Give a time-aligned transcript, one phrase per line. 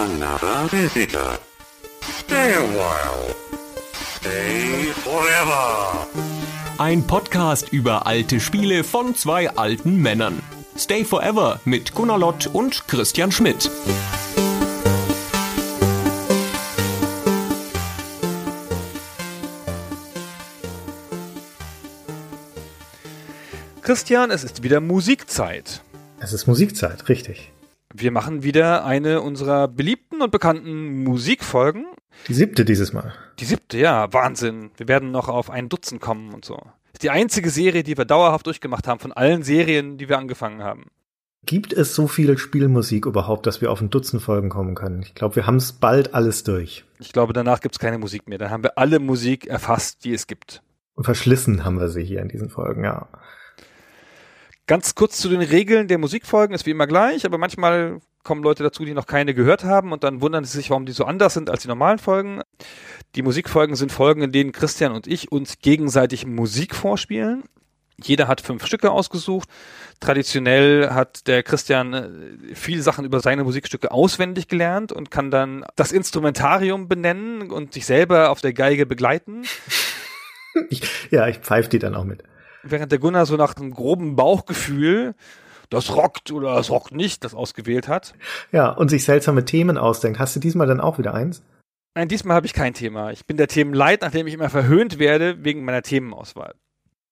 [0.00, 1.38] another visitor.
[2.00, 3.34] Stay a while.
[3.92, 6.06] Stay forever.
[6.78, 10.42] Ein Podcast über alte Spiele von zwei alten Männern.
[10.78, 13.70] Stay Forever mit Gunnar Lott und Christian Schmidt.
[23.82, 25.82] Christian, es ist wieder Musikzeit.
[26.20, 27.52] Es ist Musikzeit, richtig.
[27.92, 31.86] Wir machen wieder eine unserer beliebten und bekannten Musikfolgen.
[32.28, 33.12] Die siebte dieses Mal.
[33.38, 34.70] Die siebte, ja, Wahnsinn.
[34.76, 36.60] Wir werden noch auf ein Dutzend kommen und so.
[36.92, 40.62] Ist die einzige Serie, die wir dauerhaft durchgemacht haben von allen Serien, die wir angefangen
[40.62, 40.86] haben.
[41.46, 45.02] Gibt es so viel Spielmusik überhaupt, dass wir auf ein Dutzend Folgen kommen können?
[45.02, 46.84] Ich glaube, wir haben es bald alles durch.
[46.98, 48.38] Ich glaube, danach gibt es keine Musik mehr.
[48.38, 50.62] Dann haben wir alle Musik erfasst, die es gibt.
[50.94, 53.08] Und verschlissen haben wir sie hier in diesen Folgen, ja.
[54.70, 58.62] Ganz kurz zu den Regeln der Musikfolgen ist wie immer gleich, aber manchmal kommen Leute
[58.62, 61.34] dazu, die noch keine gehört haben und dann wundern sie sich, warum die so anders
[61.34, 62.40] sind als die normalen Folgen.
[63.16, 67.42] Die Musikfolgen sind Folgen, in denen Christian und ich uns gegenseitig Musik vorspielen.
[68.00, 69.48] Jeder hat fünf Stücke ausgesucht.
[69.98, 75.64] Traditionell hat der Christian äh, viele Sachen über seine Musikstücke auswendig gelernt und kann dann
[75.74, 79.42] das Instrumentarium benennen und sich selber auf der Geige begleiten.
[80.68, 80.82] Ich,
[81.12, 82.24] ja, ich pfeife die dann auch mit.
[82.62, 85.14] Während der Gunnar so nach einem groben Bauchgefühl,
[85.70, 88.14] das rockt oder das rockt nicht, das ausgewählt hat.
[88.52, 90.18] Ja, und sich seltsame Themen ausdenkt.
[90.18, 91.42] Hast du diesmal dann auch wieder eins?
[91.94, 93.10] Nein, diesmal habe ich kein Thema.
[93.10, 96.54] Ich bin der Themenleid, nachdem ich immer verhöhnt werde wegen meiner Themenauswahl.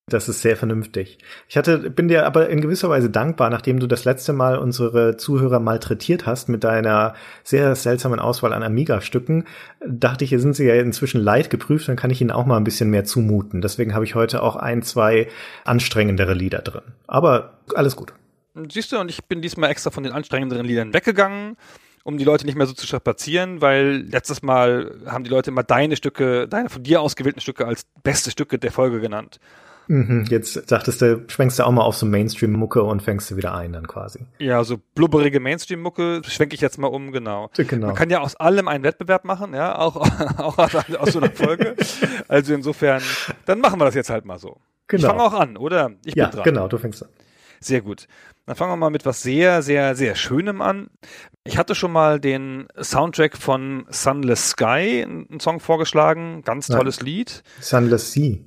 [0.08, 1.18] Das ist sehr vernünftig.
[1.48, 5.16] Ich hatte, bin dir aber in gewisser Weise dankbar, nachdem du das letzte Mal unsere
[5.16, 7.14] Zuhörer malträtiert hast mit deiner
[7.44, 9.44] sehr seltsamen Auswahl an Amiga-Stücken.
[9.86, 12.56] Dachte ich, hier sind sie ja inzwischen leid geprüft, dann kann ich ihnen auch mal
[12.56, 13.60] ein bisschen mehr zumuten.
[13.60, 15.28] Deswegen habe ich heute auch ein, zwei
[15.64, 16.82] anstrengendere Lieder drin.
[17.06, 18.12] Aber alles gut.
[18.70, 21.56] Siehst du, und ich bin diesmal extra von den anstrengenderen Liedern weggegangen
[22.08, 25.62] um die Leute nicht mehr so zu strapazieren, weil letztes Mal haben die Leute immer
[25.62, 29.40] deine Stücke, deine von dir ausgewählten Stücke als beste Stücke der Folge genannt.
[29.88, 33.54] Mhm, jetzt sagtest du, schwenkst du auch mal auf so Mainstream-Mucke und fängst du wieder
[33.54, 34.20] ein dann quasi.
[34.38, 37.50] Ja, so blubberige Mainstream-Mucke schwenke ich jetzt mal um, genau.
[37.56, 37.86] genau.
[37.88, 39.96] Man kann ja aus allem einen Wettbewerb machen, ja, auch,
[40.38, 41.74] auch aus, aus so einer Folge.
[42.28, 43.02] also insofern,
[43.46, 44.58] dann machen wir das jetzt halt mal so.
[44.88, 45.00] Genau.
[45.00, 45.92] Ich fange auch an, oder?
[46.04, 46.44] Ich ja, bin dran.
[46.44, 47.08] genau, du fängst an.
[47.60, 48.06] Sehr gut.
[48.46, 50.88] Dann fangen wir mal mit was sehr, sehr, sehr Schönem an.
[51.44, 56.42] Ich hatte schon mal den Soundtrack von Sunless Sky, einen Song vorgeschlagen.
[56.44, 57.06] Ganz tolles Nein.
[57.06, 57.42] Lied.
[57.60, 58.38] Sunless Sea.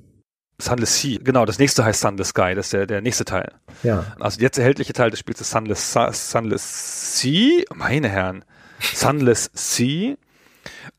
[0.60, 3.52] Sunless Sea, genau, das nächste heißt Sunless Sky, das ist der, der nächste Teil.
[3.82, 4.04] Ja.
[4.20, 8.44] Also der jetzt erhältliche Teil des Spiels ist Sunless, Sunless Sea, meine Herren,
[8.80, 10.16] Sunless Sea.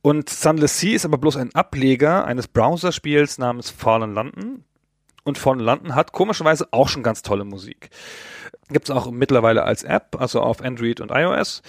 [0.02, 4.66] Und Sunless Sea ist aber bloß ein Ableger eines Browserspiels namens Fallen London.
[5.24, 7.90] Und Fallen London hat komischerweise auch schon ganz tolle Musik.
[8.69, 11.62] Gibt es auch mittlerweile als App, also auf Android und iOS.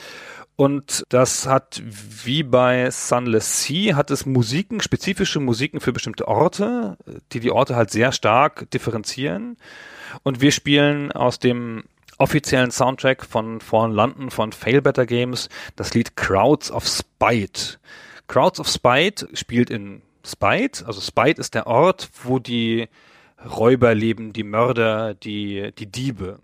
[0.56, 6.96] Und das hat, wie bei Sunless Sea, hat es Musiken, spezifische Musiken für bestimmte Orte,
[7.32, 9.56] die die Orte halt sehr stark differenzieren.
[10.22, 11.82] Und wir spielen aus dem
[12.18, 17.78] offiziellen Soundtrack von Fallen London von Fail Better Games das Lied Crowds of Spite.
[18.28, 22.88] Crowds of Spite spielt in Spite, also Spite ist der Ort, wo die
[23.44, 26.38] Räuber leben, die Mörder, die, die Diebe.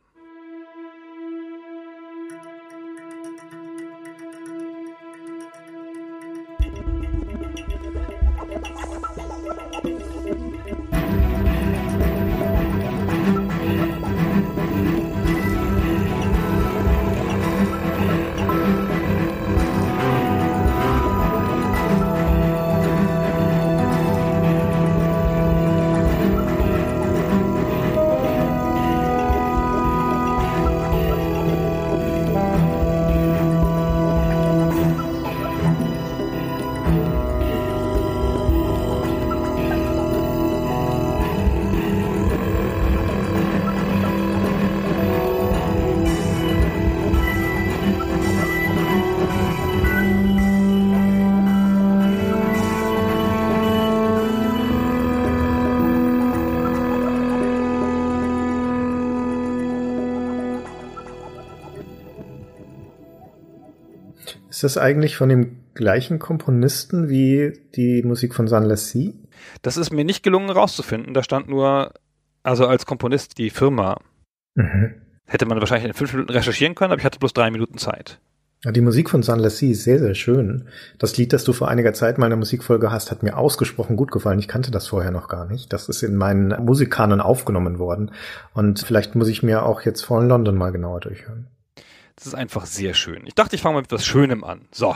[64.61, 69.15] Ist das eigentlich von dem gleichen Komponisten wie die Musik von Sunless Sea?
[69.63, 71.15] Das ist mir nicht gelungen rauszufinden.
[71.15, 71.95] Da stand nur,
[72.43, 73.99] also als Komponist die Firma.
[74.57, 74.97] Mhm.
[75.27, 78.21] Hätte man wahrscheinlich in fünf Minuten recherchieren können, aber ich hatte bloß drei Minuten Zeit.
[78.67, 80.69] Die Musik von Sunless Sea ist sehr, sehr schön.
[80.99, 83.97] Das Lied, das du vor einiger Zeit mal in der Musikfolge hast, hat mir ausgesprochen
[83.97, 84.41] gut gefallen.
[84.41, 85.73] Ich kannte das vorher noch gar nicht.
[85.73, 88.11] Das ist in meinen Musikkanon aufgenommen worden.
[88.53, 91.47] Und vielleicht muss ich mir auch jetzt vor London mal genauer durchhören.
[92.21, 93.27] Das ist einfach sehr schön.
[93.27, 94.69] Ich dachte, ich fange mal mit etwas Schönem an.
[94.73, 94.95] So.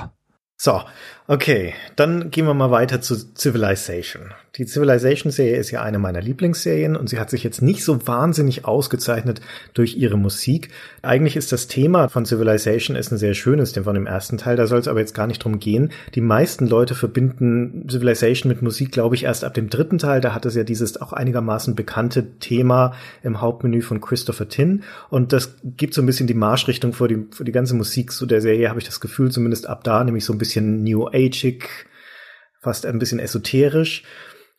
[0.59, 0.83] So,
[1.27, 4.35] okay, dann gehen wir mal weiter zu Civilization.
[4.57, 8.65] Die Civilization-Serie ist ja eine meiner Lieblingsserien und sie hat sich jetzt nicht so wahnsinnig
[8.65, 9.41] ausgezeichnet
[9.73, 10.69] durch ihre Musik.
[11.03, 14.55] Eigentlich ist das Thema von Civilization ist ein sehr schönes, dem von dem ersten Teil.
[14.55, 15.91] Da soll es aber jetzt gar nicht drum gehen.
[16.15, 20.21] Die meisten Leute verbinden Civilization mit Musik, glaube ich, erst ab dem dritten Teil.
[20.21, 24.85] Da hat es ja dieses auch einigermaßen bekannte Thema im Hauptmenü von Christopher Tin.
[25.11, 28.25] Und das gibt so ein bisschen die Marschrichtung für die, für die ganze Musik zu
[28.25, 31.89] der Serie, habe ich das Gefühl, zumindest ab da, nämlich so ein bisschen New Ageig,
[32.61, 34.05] fast ein bisschen esoterisch.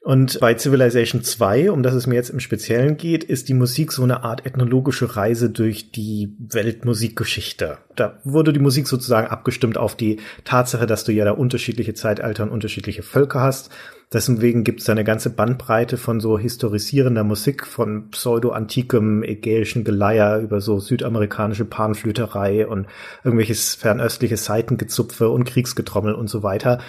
[0.06, 3.92] Und bei Civilization 2, um das es mir jetzt im Speziellen geht, ist die Musik
[3.92, 7.80] so eine Art ethnologische Reise durch die Weltmusikgeschichte.
[7.96, 12.44] Da wurde die Musik sozusagen abgestimmt auf die Tatsache, dass du ja da unterschiedliche Zeitalter
[12.44, 13.72] und unterschiedliche Völker hast.
[14.14, 20.38] Deswegen gibt es da eine ganze Bandbreite von so historisierender Musik, von pseudo-antikem ägäischen Geleier
[20.38, 22.86] über so südamerikanische Panflöterei und
[23.24, 26.80] irgendwelches fernöstliches Seitengezupfe und Kriegsgetrommel und so weiter.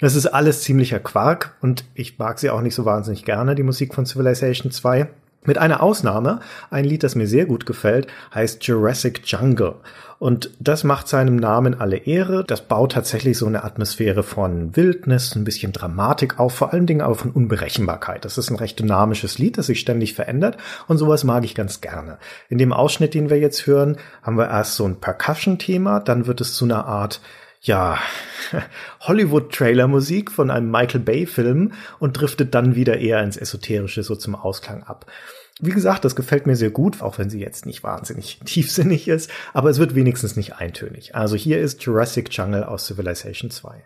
[0.00, 3.62] Das ist alles ziemlicher Quark und ich mag sie auch nicht so wahnsinnig gerne, die
[3.62, 5.08] Musik von Civilization 2.
[5.44, 9.76] Mit einer Ausnahme, ein Lied, das mir sehr gut gefällt, heißt Jurassic Jungle.
[10.18, 12.44] Und das macht seinem Namen alle Ehre.
[12.44, 17.00] Das baut tatsächlich so eine Atmosphäre von Wildnis, ein bisschen Dramatik auf, vor allen Dingen
[17.00, 18.26] auch von Unberechenbarkeit.
[18.26, 20.58] Das ist ein recht dynamisches Lied, das sich ständig verändert
[20.88, 22.18] und sowas mag ich ganz gerne.
[22.50, 26.42] In dem Ausschnitt, den wir jetzt hören, haben wir erst so ein Percussion-Thema, dann wird
[26.42, 27.20] es zu einer Art
[27.60, 27.98] ja,
[29.00, 34.82] Hollywood-Trailer-Musik von einem Michael Bay-Film und driftet dann wieder eher ins Esoterische so zum Ausklang
[34.82, 35.06] ab.
[35.60, 39.30] Wie gesagt, das gefällt mir sehr gut, auch wenn sie jetzt nicht wahnsinnig tiefsinnig ist,
[39.52, 41.14] aber es wird wenigstens nicht eintönig.
[41.14, 43.84] Also hier ist Jurassic Jungle aus Civilization 2.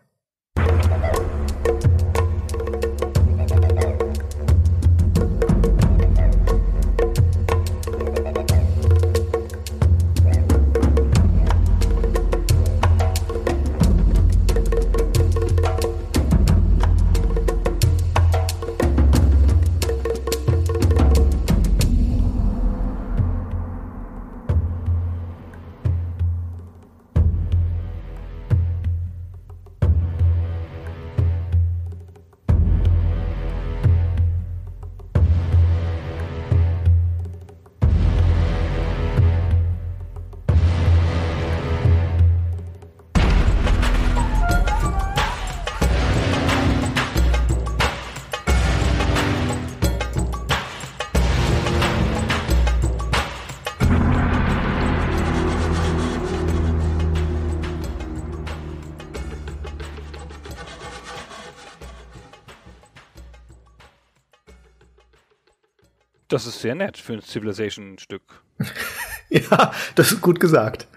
[66.34, 68.42] Das ist sehr nett für ein Civilization-Stück.
[69.28, 70.88] ja, das ist gut gesagt.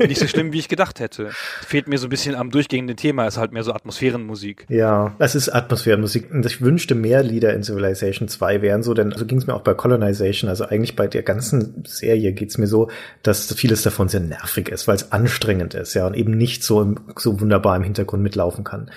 [0.00, 1.30] Nicht so schlimm, wie ich gedacht hätte.
[1.64, 4.66] Fehlt mir so ein bisschen am durchgehenden Thema, ist halt mehr so Atmosphärenmusik.
[4.68, 6.32] Ja, das ist Atmosphärenmusik.
[6.32, 9.54] Und ich wünschte, mehr Lieder in Civilization 2 wären so, denn so ging es mir
[9.54, 10.50] auch bei Colonization.
[10.50, 12.90] Also eigentlich bei der ganzen Serie geht es mir so,
[13.22, 16.82] dass vieles davon sehr nervig ist, weil es anstrengend ist, ja, und eben nicht so,
[16.82, 18.90] im, so wunderbar im Hintergrund mitlaufen kann.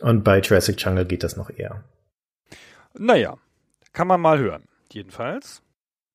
[0.00, 1.84] Und bei Jurassic Jungle geht das noch eher.
[2.98, 3.36] Naja,
[3.92, 5.62] kann man mal hören jedenfalls.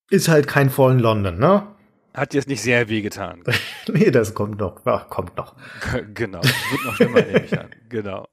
[0.10, 1.68] Ist halt kein Fallen London, ne?
[2.14, 3.44] Hat jetzt nicht sehr wehgetan.
[3.88, 4.82] nee, das kommt noch.
[4.86, 5.56] Ach, kommt noch.
[6.14, 6.42] genau.
[6.42, 7.70] Wird noch schlimmer, nehme ich an.
[7.90, 8.28] Genau.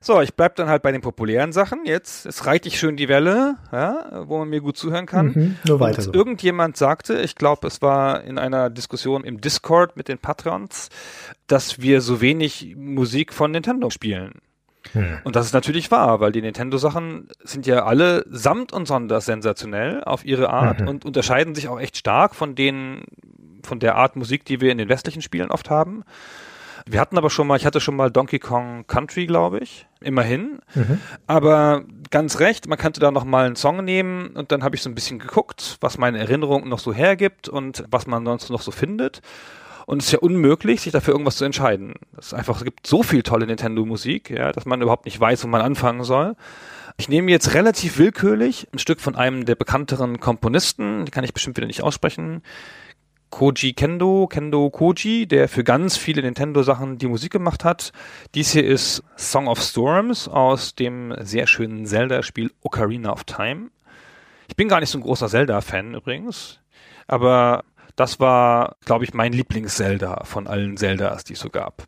[0.00, 1.84] So, ich bleib dann halt bei den populären Sachen.
[1.84, 5.26] Jetzt, es reicht ich schön die Welle, ja, wo man mir gut zuhören kann.
[5.26, 6.12] Mhm, nur weiter so.
[6.12, 10.88] Irgendjemand sagte, ich glaube, es war in einer Diskussion im Discord mit den Patrons,
[11.48, 14.40] dass wir so wenig Musik von Nintendo spielen.
[14.92, 15.18] Hm.
[15.24, 20.02] Und das ist natürlich wahr, weil die Nintendo-Sachen sind ja alle samt und sonders sensationell
[20.04, 20.88] auf ihre Art mhm.
[20.88, 23.04] und unterscheiden sich auch echt stark von denen,
[23.62, 26.04] von der Art Musik, die wir in den westlichen Spielen oft haben.
[26.86, 30.60] Wir hatten aber schon mal, ich hatte schon mal Donkey Kong Country, glaube ich, immerhin.
[30.74, 31.00] Mhm.
[31.26, 34.82] Aber ganz recht, man könnte da noch mal einen Song nehmen und dann habe ich
[34.82, 38.62] so ein bisschen geguckt, was meine Erinnerung noch so hergibt und was man sonst noch
[38.62, 39.20] so findet.
[39.88, 41.94] Und es ist ja unmöglich, sich dafür irgendwas zu entscheiden.
[42.18, 45.48] Es einfach, es gibt so viel tolle Nintendo-Musik, ja, dass man überhaupt nicht weiß, wo
[45.48, 46.36] man anfangen soll.
[46.98, 51.32] Ich nehme jetzt relativ willkürlich ein Stück von einem der bekannteren Komponisten, die kann ich
[51.32, 52.42] bestimmt wieder nicht aussprechen.
[53.30, 57.92] Koji Kendo, Kendo Koji, der für ganz viele Nintendo-Sachen die Musik gemacht hat.
[58.34, 63.70] Dies hier ist Song of Storms aus dem sehr schönen Zelda-Spiel Ocarina of Time.
[64.48, 66.60] Ich bin gar nicht so ein großer Zelda-Fan übrigens,
[67.06, 67.64] aber
[67.98, 71.82] das war, glaube ich, mein Lieblings-Zelda von allen Zeldas, die es so gab.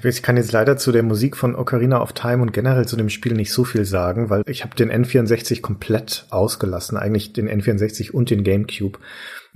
[0.00, 2.54] Ich, hab jetzt, ich kann jetzt leider zu der Musik von Ocarina of Time und
[2.54, 6.96] generell zu dem Spiel nicht so viel sagen, weil ich habe den N64 komplett ausgelassen,
[6.96, 8.98] eigentlich den N64 und den GameCube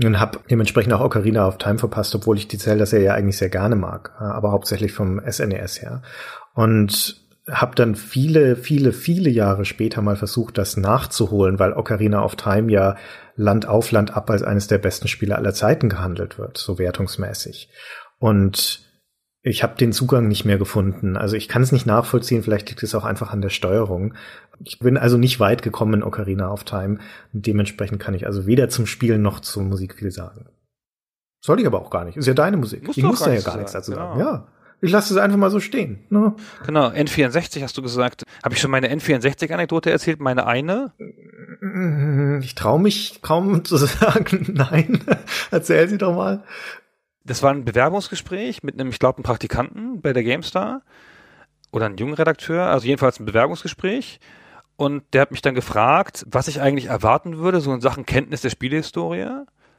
[0.05, 3.49] und habe dementsprechend auch Ocarina of Time verpasst, obwohl ich die Zelda-Serie ja eigentlich sehr
[3.49, 6.03] gerne mag, aber hauptsächlich vom SNES her.
[6.53, 12.37] Und habe dann viele, viele, viele Jahre später mal versucht, das nachzuholen, weil Ocarina of
[12.37, 12.97] Time ja
[13.35, 17.71] Land auf Land ab als eines der besten Spiele aller Zeiten gehandelt wird, so wertungsmäßig.
[18.19, 18.85] Und
[19.47, 21.19] ich habe den Zugang nicht mehr gefunden.
[21.19, 24.15] Also ich kann es nicht nachvollziehen, vielleicht liegt es auch einfach an der Steuerung.
[24.65, 26.99] Ich bin also nicht weit gekommen in Ocarina of Time.
[27.35, 30.47] Und dementsprechend kann ich also weder zum Spielen noch zur Musik viel sagen.
[31.45, 32.17] Soll ich aber auch gar nicht.
[32.17, 32.87] Ist ja deine Musik.
[32.87, 34.21] Musst ich muss da ja gar nichts dazu sagen, sagen.
[34.21, 34.47] Ja.
[34.81, 35.99] Ich lasse es einfach mal so stehen.
[36.09, 36.35] Ne?
[36.67, 38.23] Genau, N64 hast du gesagt.
[38.43, 40.21] Habe ich schon meine N64-Anekdote erzählt?
[40.21, 40.93] Meine eine?
[42.43, 45.01] Ich traue mich kaum zu sagen, nein.
[45.51, 46.45] Erzähl sie doch mal.
[47.25, 50.83] Das war ein Bewerbungsgespräch mit einem, ich glaube, einem Praktikanten bei der GameStar
[51.73, 54.21] oder einem jungen Redakteur, also jedenfalls ein Bewerbungsgespräch.
[54.77, 58.43] Und der hat mich dann gefragt, was ich eigentlich erwarten würde, so in Sachen Kenntnis
[58.43, 59.29] der Spielehistorie,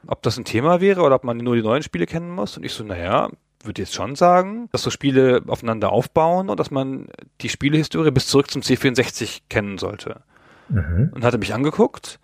[0.07, 2.57] ob das ein Thema wäre oder ob man nur die neuen Spiele kennen muss.
[2.57, 3.29] Und ich so, naja,
[3.63, 7.07] würde jetzt schon sagen, dass so Spiele aufeinander aufbauen und dass man
[7.41, 10.21] die Spielehistorie bis zurück zum C64 kennen sollte.
[10.69, 11.11] Mhm.
[11.13, 12.19] Und hatte mich angeguckt,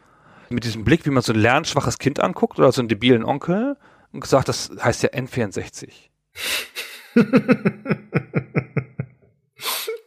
[0.49, 3.77] mit diesem Blick, wie man so ein lernschwaches Kind anguckt oder so einen debilen Onkel
[4.11, 5.89] und gesagt, das heißt ja N64.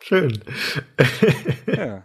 [0.01, 0.41] Schön.
[1.67, 2.05] Ja.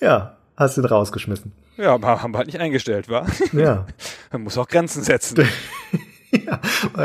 [0.00, 1.52] ja, hast ihn rausgeschmissen.
[1.76, 3.26] Ja, aber haben wir halt nicht eingestellt, war?
[3.52, 3.86] Ja.
[4.32, 5.46] Man muss auch Grenzen setzen.
[6.32, 6.60] ja,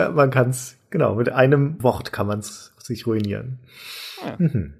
[0.10, 3.60] man kann es, genau, mit einem Wort kann man es sich ruinieren.
[4.26, 4.36] Ja.
[4.40, 4.74] Mhm.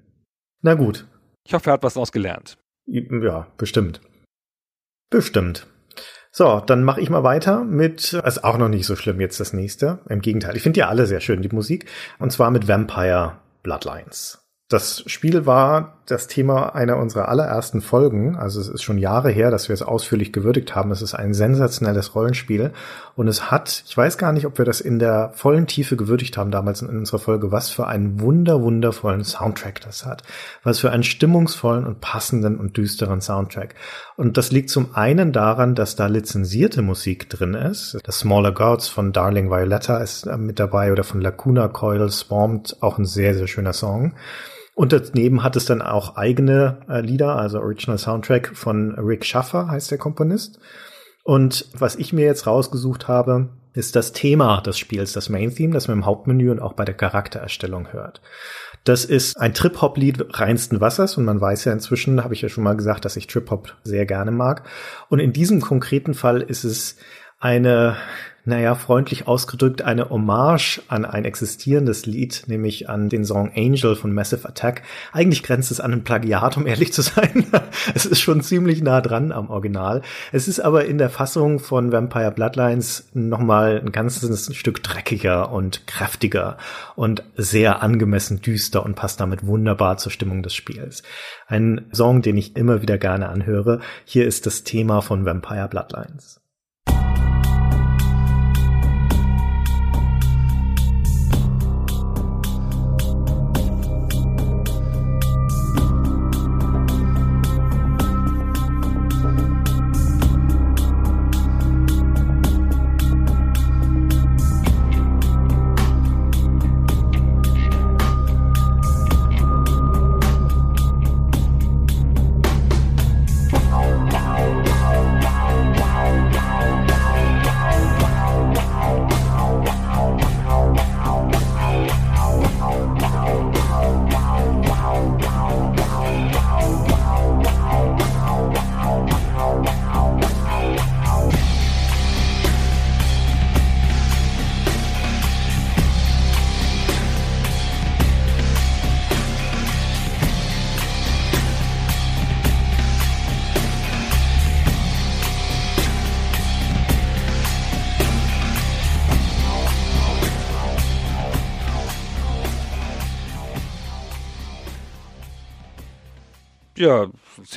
[0.62, 1.06] Na gut.
[1.44, 2.58] Ich hoffe, er hat was daraus gelernt.
[2.86, 4.00] Ja, bestimmt.
[5.10, 5.66] Bestimmt.
[6.34, 9.52] So, dann mache ich mal weiter mit, ist auch noch nicht so schlimm jetzt das
[9.52, 9.98] nächste.
[10.08, 11.84] Im Gegenteil, ich finde ja alle sehr schön, die Musik.
[12.18, 14.41] Und zwar mit Vampire Bloodlines.
[14.72, 18.36] Das Spiel war das Thema einer unserer allerersten Folgen.
[18.36, 20.90] Also es ist schon Jahre her, dass wir es ausführlich gewürdigt haben.
[20.92, 22.72] Es ist ein sensationelles Rollenspiel.
[23.14, 26.38] Und es hat, ich weiß gar nicht, ob wir das in der vollen Tiefe gewürdigt
[26.38, 30.22] haben damals in unserer Folge, was für einen wunder, wundervollen Soundtrack das hat.
[30.62, 33.74] Was für einen stimmungsvollen und passenden und düsteren Soundtrack.
[34.16, 37.98] Und das liegt zum einen daran, dass da lizenzierte Musik drin ist.
[38.04, 42.96] Das Smaller Gods von Darling Violetta ist mit dabei oder von Lacuna Coil Swarmed, auch
[42.96, 44.14] ein sehr, sehr schöner Song.
[44.74, 49.68] Und daneben hat es dann auch eigene äh, Lieder, also Original Soundtrack von Rick Schaffer
[49.68, 50.58] heißt der Komponist.
[51.24, 55.72] Und was ich mir jetzt rausgesucht habe, ist das Thema des Spiels, das Main Theme,
[55.72, 58.20] das man im Hauptmenü und auch bei der Charaktererstellung hört.
[58.84, 62.64] Das ist ein Trip-Hop-Lied reinsten Wassers und man weiß ja inzwischen, habe ich ja schon
[62.64, 64.68] mal gesagt, dass ich Trip-Hop sehr gerne mag.
[65.08, 66.96] Und in diesem konkreten Fall ist es
[67.38, 67.96] eine,
[68.44, 74.12] naja, freundlich ausgedrückt, eine Hommage an ein existierendes Lied, nämlich an den Song Angel von
[74.12, 74.82] Massive Attack.
[75.12, 77.46] Eigentlich grenzt es an ein Plagiat, um ehrlich zu sein.
[77.94, 80.02] es ist schon ziemlich nah dran am Original.
[80.32, 85.86] Es ist aber in der Fassung von Vampire Bloodlines nochmal ein ganzes Stück dreckiger und
[85.86, 86.56] kräftiger
[86.96, 91.04] und sehr angemessen düster und passt damit wunderbar zur Stimmung des Spiels.
[91.46, 93.78] Ein Song, den ich immer wieder gerne anhöre.
[94.04, 96.41] Hier ist das Thema von Vampire Bloodlines.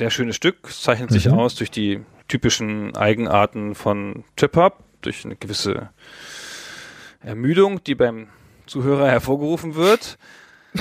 [0.06, 0.58] Sehr schönes Stück.
[0.68, 1.34] Es zeichnet sich Mhm.
[1.34, 5.90] aus durch die typischen Eigenarten von Trip-Hop, durch eine gewisse
[7.20, 8.28] Ermüdung, die beim
[8.66, 10.16] Zuhörer hervorgerufen wird.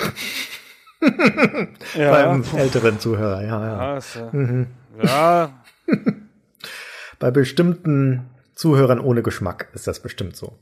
[1.96, 4.00] ja, Beim älteren Zuhörer, ja, ja.
[4.16, 4.68] ja, Mhm.
[5.02, 5.64] ja,
[7.20, 10.56] Bei bestimmten Zuhörern ohne Geschmack ist das bestimmt so.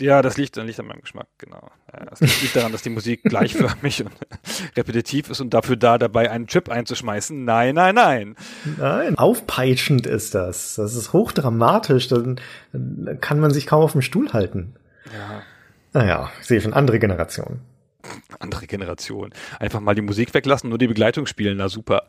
[0.00, 1.70] Ja, das liegt, liegt an meinem Geschmack, genau.
[2.10, 4.12] Es liegt daran, dass die Musik gleichförmig und
[4.76, 7.44] repetitiv ist und dafür da, dabei einen Chip einzuschmeißen.
[7.44, 8.36] Nein, nein, nein.
[8.78, 10.76] Nein, aufpeitschend ist das.
[10.76, 12.08] Das ist hochdramatisch.
[12.08, 12.40] Dann,
[12.72, 14.74] dann kann man sich kaum auf dem Stuhl halten.
[15.12, 15.42] Ja.
[15.92, 17.60] Naja, ich sehe schon andere Generationen
[18.38, 19.30] andere Generation.
[19.58, 22.04] Einfach mal die Musik weglassen, nur die Begleitung spielen, na super.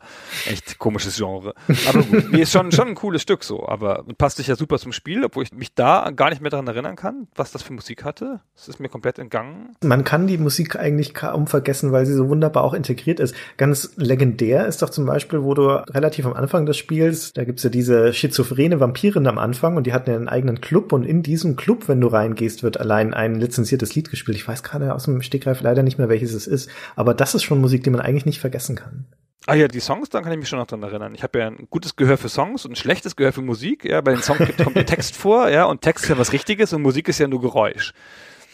[0.46, 1.54] Echt komisches Genre.
[1.88, 4.92] Aber gut, ist schon, schon ein cooles Stück so, aber passt sich ja super zum
[4.92, 8.04] Spiel, obwohl ich mich da gar nicht mehr daran erinnern kann, was das für Musik
[8.04, 8.40] hatte.
[8.54, 9.74] Das ist mir komplett entgangen.
[9.82, 13.34] Man kann die Musik eigentlich kaum vergessen, weil sie so wunderbar auch integriert ist.
[13.56, 17.62] Ganz legendär ist doch zum Beispiel, wo du relativ am Anfang des Spiels, da gibt's
[17.62, 21.56] ja diese schizophrene Vampirin am Anfang und die ja einen eigenen Club und in diesem
[21.56, 24.36] Club, wenn du reingehst, wird allein ein lizenziertes Lied gespielt.
[24.36, 26.70] Ich weiß gerade aus dem Stegreif leider nicht mehr, welches es ist.
[26.96, 29.06] Aber das ist schon Musik, die man eigentlich nicht vergessen kann.
[29.46, 31.14] Ah ja, die Songs, dann kann ich mich schon noch dran erinnern.
[31.14, 33.84] Ich habe ja ein gutes Gehör für Songs und ein schlechtes Gehör für Musik.
[33.84, 36.72] Ja, bei den Songs kommt der Text vor, ja, und Text ist ja was Richtiges
[36.72, 37.92] und Musik ist ja nur Geräusch.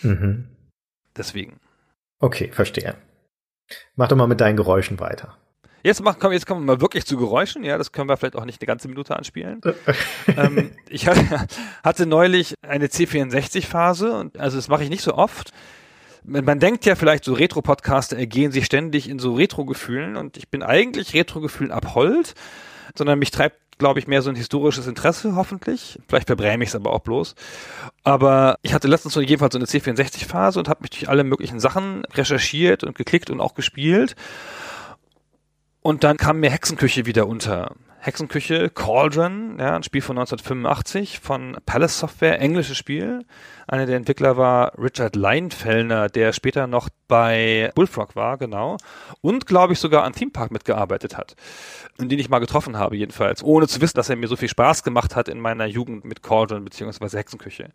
[0.02, 0.48] Mhm.
[1.16, 1.60] Deswegen.
[2.18, 2.96] Okay, verstehe.
[3.94, 5.36] Mach doch mal mit deinen Geräuschen weiter.
[5.82, 7.64] Jetzt, machen, komm, jetzt kommen wir mal wirklich zu Geräuschen.
[7.64, 9.60] Ja, das können wir vielleicht auch nicht eine ganze Minute anspielen.
[10.36, 11.46] ähm, ich hatte,
[11.84, 15.52] hatte neulich eine C64-Phase und also das mache ich nicht so oft
[16.24, 20.62] man denkt ja vielleicht, so Retro-Podcaster ergehen sich ständig in so Retro-Gefühlen und ich bin
[20.62, 22.34] eigentlich Retro-Gefühlen abhold,
[22.94, 25.98] sondern mich treibt glaube ich, mehr so ein historisches Interesse, hoffentlich.
[26.06, 27.34] Vielleicht verbräme ich es aber auch bloß.
[28.04, 31.58] Aber ich hatte letztens so jedenfalls so eine C64-Phase und habe mich durch alle möglichen
[31.58, 34.14] Sachen recherchiert und geklickt und auch gespielt.
[35.82, 37.74] Und dann kam mir Hexenküche wieder unter.
[38.02, 43.26] Hexenküche, Cauldron, ja, ein Spiel von 1985 von Palace Software, englisches Spiel.
[43.66, 48.78] Einer der Entwickler war Richard Leinfellner, der später noch bei Bullfrog war, genau.
[49.20, 51.36] Und, glaube ich, sogar an Theme Park mitgearbeitet hat.
[51.98, 53.44] Und den ich mal getroffen habe, jedenfalls.
[53.44, 56.22] Ohne zu wissen, dass er mir so viel Spaß gemacht hat in meiner Jugend mit
[56.22, 57.18] Cauldron bzw.
[57.18, 57.68] Hexenküche.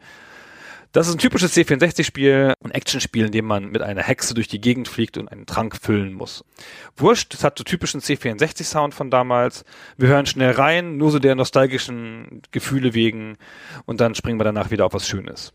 [0.96, 4.62] Das ist ein typisches C64-Spiel, ein Actionspiel, in dem man mit einer Hexe durch die
[4.62, 6.46] Gegend fliegt und einen Trank füllen muss.
[6.96, 9.66] Wurscht, es hat so typischen C64-Sound von damals.
[9.98, 13.36] Wir hören schnell rein, nur so der nostalgischen Gefühle wegen
[13.86, 15.52] und dann springen wir danach wieder auf was Schönes.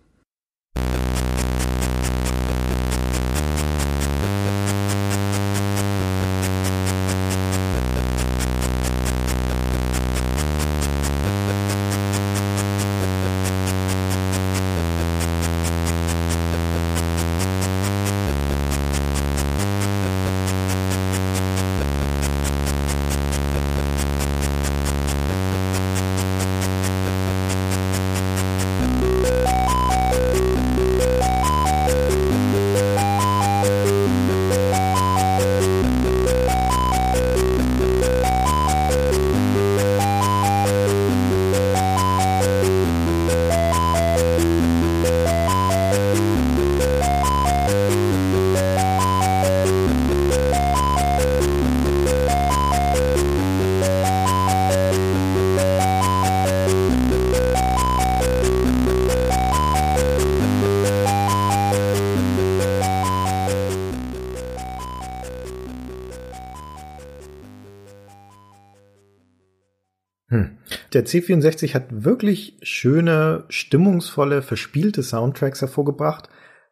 [70.92, 76.28] Der C64 hat wirklich schöne, stimmungsvolle, verspielte Soundtracks hervorgebracht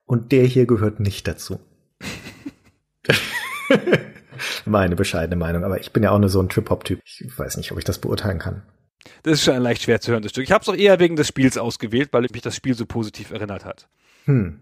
[0.07, 1.61] und der hier gehört nicht dazu.
[4.65, 7.01] Meine bescheidene Meinung, aber ich bin ja auch nur so ein Trip-Hop-Typ.
[7.05, 8.63] Ich weiß nicht, ob ich das beurteilen kann.
[9.23, 10.45] Das ist schon ein leicht schwer zu hörendes Stück.
[10.45, 13.31] Ich habe es auch eher wegen des Spiels ausgewählt, weil mich das Spiel so positiv
[13.31, 13.89] erinnert hat.
[14.25, 14.59] Hm.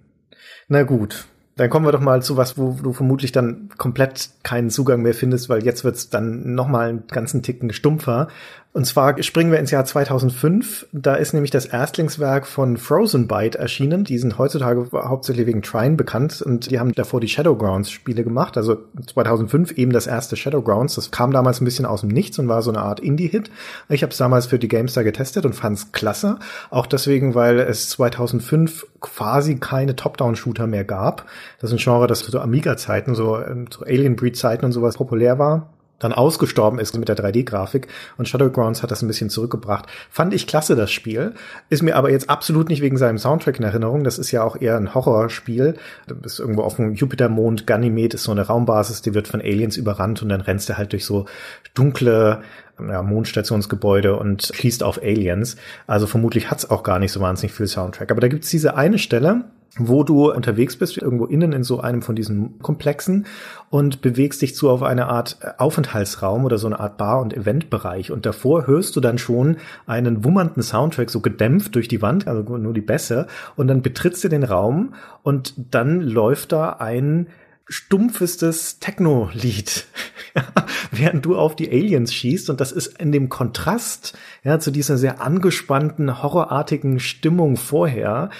[0.68, 4.68] Na gut, dann kommen wir doch mal zu was, wo du vermutlich dann komplett keinen
[4.68, 8.28] Zugang mehr findest, weil jetzt wird's dann noch mal einen ganzen Ticken stumpfer.
[8.76, 10.88] Und zwar springen wir ins Jahr 2005.
[10.92, 14.04] Da ist nämlich das Erstlingswerk von Frozen Byte erschienen.
[14.04, 18.58] Die sind heutzutage hauptsächlich wegen Trine bekannt und die haben davor die Shadowgrounds Spiele gemacht.
[18.58, 20.96] Also 2005 eben das erste Shadowgrounds.
[20.96, 23.50] Das kam damals ein bisschen aus dem Nichts und war so eine Art Indie-Hit.
[23.88, 26.38] Ich habe es damals für die GameStar getestet und fand's klasse.
[26.68, 31.24] Auch deswegen, weil es 2005 quasi keine Top-Down-Shooter mehr gab.
[31.62, 34.98] Das ist ein Genre, das zu so Amiga-Zeiten, so, ähm, so Alien Breed-Zeiten und sowas
[34.98, 39.86] populär war dann ausgestorben ist mit der 3D-Grafik und Shadowgrounds hat das ein bisschen zurückgebracht.
[40.10, 41.34] Fand ich klasse, das Spiel.
[41.70, 44.04] Ist mir aber jetzt absolut nicht wegen seinem Soundtrack in Erinnerung.
[44.04, 45.76] Das ist ja auch eher ein Horrorspiel.
[46.06, 47.66] Du bist irgendwo auf dem Jupitermond.
[47.66, 50.92] Ganymed ist so eine Raumbasis, die wird von Aliens überrannt und dann rennst du halt
[50.92, 51.26] durch so
[51.74, 52.42] dunkle
[52.78, 55.56] ja, Mondstationsgebäude und schießt auf Aliens.
[55.86, 58.10] Also vermutlich hat's auch gar nicht so wahnsinnig viel Soundtrack.
[58.10, 59.44] Aber da gibt's diese eine Stelle,
[59.78, 63.26] wo du unterwegs bist, irgendwo innen in so einem von diesen Komplexen
[63.68, 68.10] und bewegst dich zu auf eine Art Aufenthaltsraum oder so eine Art Bar- und Eventbereich.
[68.10, 72.56] Und davor hörst du dann schon einen wummernden Soundtrack, so gedämpft durch die Wand, also
[72.56, 73.26] nur die Bässe.
[73.54, 77.28] Und dann betrittst du den Raum und dann läuft da ein
[77.68, 79.86] stumpfestes Techno-Lied,
[80.92, 82.48] während du auf die Aliens schießt.
[82.48, 88.30] Und das ist in dem Kontrast ja, zu dieser sehr angespannten, horrorartigen Stimmung vorher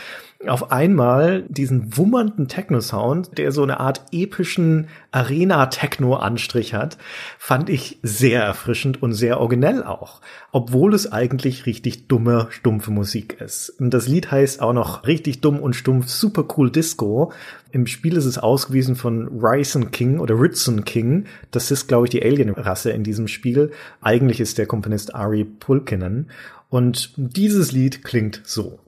[0.48, 6.98] auf einmal diesen wummernden Techno-Sound, der so eine Art epischen Arena-Techno-Anstrich hat,
[7.38, 10.20] fand ich sehr erfrischend und sehr originell auch.
[10.52, 13.70] Obwohl es eigentlich richtig dumme, stumpfe Musik ist.
[13.80, 17.32] Und das Lied heißt auch noch richtig dumm und stumpf Super Cool Disco.
[17.72, 21.26] Im Spiel ist es ausgewiesen von Ryzen King oder Ritson King.
[21.50, 23.72] Das ist, glaube ich, die Alien-Rasse in diesem Spiel.
[24.00, 26.30] Eigentlich ist der Komponist Ari Pulkinen.
[26.68, 28.78] Und dieses Lied klingt so.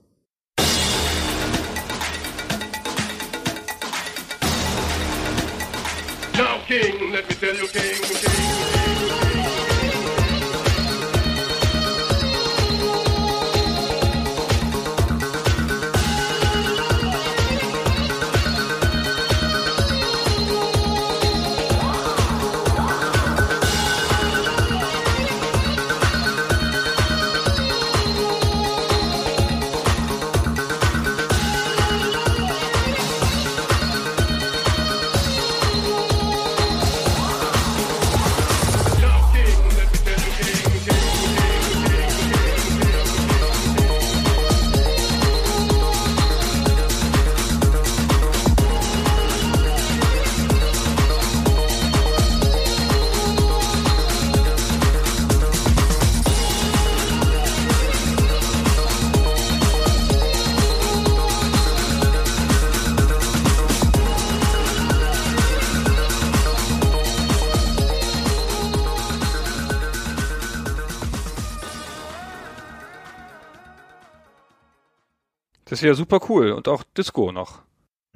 [75.69, 77.61] Das ist ja super cool und auch Disco noch.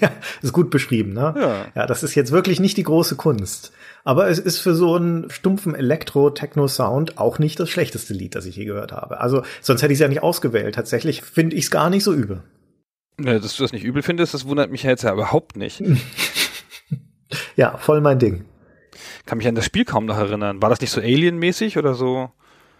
[0.00, 0.10] ja,
[0.42, 1.34] ist gut beschrieben, ne?
[1.36, 1.66] Ja.
[1.74, 3.72] Ja, das ist jetzt wirklich nicht die große Kunst.
[4.04, 8.56] Aber es ist für so einen stumpfen Elektro-Techno-Sound auch nicht das schlechteste Lied, das ich
[8.56, 9.20] je gehört habe.
[9.20, 10.74] Also, sonst hätte ich es ja nicht ausgewählt.
[10.74, 12.42] Tatsächlich finde ich es gar nicht so übel.
[13.18, 15.82] Ja, dass du das nicht übel findest, das wundert mich jetzt ja überhaupt nicht.
[17.54, 18.44] Ja, voll mein Ding.
[19.26, 20.60] Kann mich an das Spiel kaum noch erinnern.
[20.62, 22.30] War das nicht so Alien-mäßig oder so?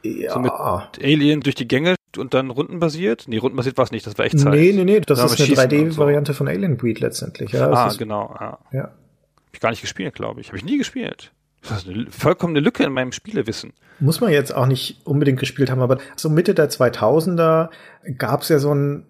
[0.03, 0.33] Ja.
[0.33, 3.25] So mit Alien durch die Gänge und dann rundenbasiert?
[3.29, 4.53] Nee, rundenbasiert war es nicht, das war Echtzeit.
[4.53, 6.03] nee, nee, nee, das Da ist eine Schießen und so.
[6.03, 7.53] 3D-Variante von Alien Breed letztendlich.
[7.53, 8.35] Ja, Ah, ist, genau.
[8.41, 8.59] Ja.
[8.73, 8.83] ja.
[8.83, 10.49] Hab ich gar nicht gespielt, glaube ich.
[10.49, 11.33] Habe ich nie gespielt.
[11.69, 13.73] Das ist eine vollkommene Lücke in meinem Spielewissen.
[13.99, 17.69] Muss man jetzt auch nicht unbedingt gespielt haben, aber so Mitte der 2000er
[18.17, 19.07] gab es ja so ein,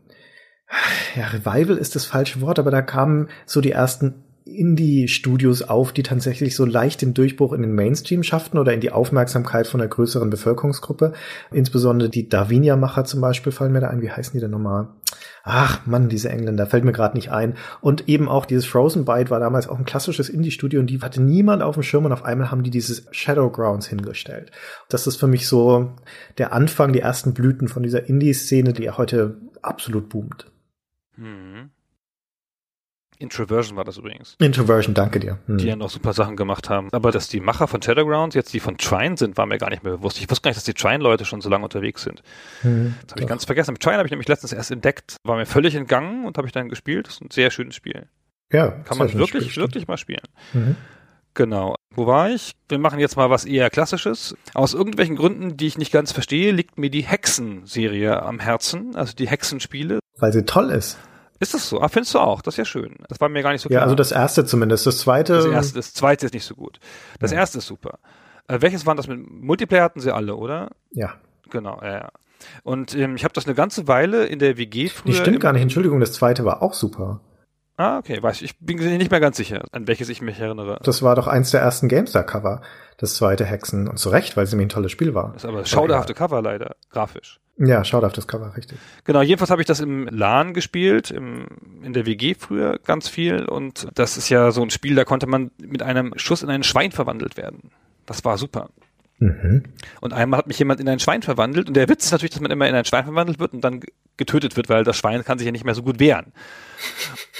[1.14, 6.02] ja, Revival ist das falsche Wort, aber da kamen so die ersten Indie-Studios auf, die
[6.02, 9.88] tatsächlich so leicht den Durchbruch in den Mainstream schafften oder in die Aufmerksamkeit von einer
[9.88, 11.12] größeren Bevölkerungsgruppe.
[11.52, 14.02] Insbesondere die Davinia-Macher zum Beispiel fallen mir da ein.
[14.02, 14.88] Wie heißen die denn nochmal?
[15.42, 17.56] Ach Mann, diese Engländer, fällt mir gerade nicht ein.
[17.80, 21.22] Und eben auch dieses Frozen Byte war damals auch ein klassisches Indie-Studio und die hatte
[21.22, 24.50] niemand auf dem Schirm und auf einmal haben die dieses Shadowgrounds hingestellt.
[24.88, 25.92] Das ist für mich so
[26.38, 30.50] der Anfang, die ersten Blüten von dieser Indie-Szene, die ja heute absolut boomt.
[31.16, 31.70] Mhm.
[33.20, 34.34] Introversion war das übrigens.
[34.40, 35.38] Introversion, danke dir.
[35.46, 35.58] Hm.
[35.58, 36.88] Die ja noch super Sachen gemacht haben.
[36.92, 39.84] Aber dass die Macher von Shadowgrounds jetzt die von Trine sind, war mir gar nicht
[39.84, 40.18] mehr bewusst.
[40.18, 42.22] Ich wusste gar nicht, dass die Trine-Leute schon so lange unterwegs sind.
[42.62, 43.72] Hm, Das habe ich ganz vergessen.
[43.72, 45.16] Mit Trine habe ich nämlich letztens erst entdeckt.
[45.24, 47.06] War mir völlig entgangen und habe ich dann gespielt.
[47.06, 48.08] Das ist ein sehr schönes Spiel.
[48.52, 50.22] ja, Kann man wirklich, Spiel, wirklich mal spielen.
[50.52, 50.76] Mhm.
[51.34, 51.76] Genau.
[51.94, 52.52] Wo war ich?
[52.68, 54.36] Wir machen jetzt mal was eher Klassisches.
[54.54, 58.96] Aus irgendwelchen Gründen, die ich nicht ganz verstehe, liegt mir die Hexen-Serie am Herzen.
[58.96, 60.00] Also die Hexenspiele.
[60.18, 60.98] Weil sie toll ist.
[61.40, 61.80] Ist das so?
[61.80, 62.42] Ah, findest du auch?
[62.42, 62.96] Das ist ja schön.
[63.08, 63.82] Das war mir gar nicht so Ja, klar.
[63.84, 64.86] also das erste zumindest.
[64.86, 65.34] Das zweite.
[65.34, 66.78] Das erste, das zweite ist nicht so gut.
[67.18, 67.38] Das Ja.
[67.38, 67.98] erste ist super.
[68.46, 70.70] Äh, welches waren das mit Multiplayer hatten sie alle, oder?
[70.90, 71.14] Ja.
[71.50, 72.08] Genau, ja, ja.
[72.62, 75.12] Und ähm, ich habe das eine ganze Weile in der WG früher.
[75.12, 75.62] Nee, stimmt im- gar nicht.
[75.62, 77.20] Entschuldigung, das zweite war auch super.
[77.76, 78.50] Ah, okay, weiß ich.
[78.50, 80.78] Ich bin nicht mehr ganz sicher, an welches ich mich erinnere.
[80.82, 82.60] Das war doch eins der ersten GameStar-Cover,
[82.98, 83.88] das zweite Hexen.
[83.88, 85.32] Und zu Recht, weil es nämlich ein tolles Spiel war.
[85.32, 87.40] Das ist aber schauderhafte Cover leider, grafisch.
[87.56, 88.78] Ja, schaut auf das Cover, richtig.
[89.04, 91.46] Genau, jedenfalls habe ich das im LAN gespielt, im,
[91.82, 93.44] in der WG früher ganz viel.
[93.44, 96.62] Und das ist ja so ein Spiel, da konnte man mit einem Schuss in ein
[96.62, 97.70] Schwein verwandelt werden.
[98.06, 98.70] Das war super.
[99.20, 99.64] Mhm.
[100.00, 101.68] Und einmal hat mich jemand in ein Schwein verwandelt.
[101.68, 103.82] Und der Witz ist natürlich, dass man immer in ein Schwein verwandelt wird und dann
[104.16, 106.32] getötet wird, weil das Schwein kann sich ja nicht mehr so gut wehren.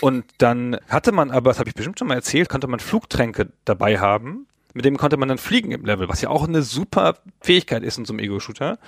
[0.03, 3.49] Und dann hatte man aber, das habe ich bestimmt schon mal erzählt, konnte man Flugtränke
[3.64, 4.46] dabei haben.
[4.75, 7.99] Mit dem konnte man dann fliegen im Level, was ja auch eine super Fähigkeit ist
[7.99, 8.79] in so einem Ego-Shooter.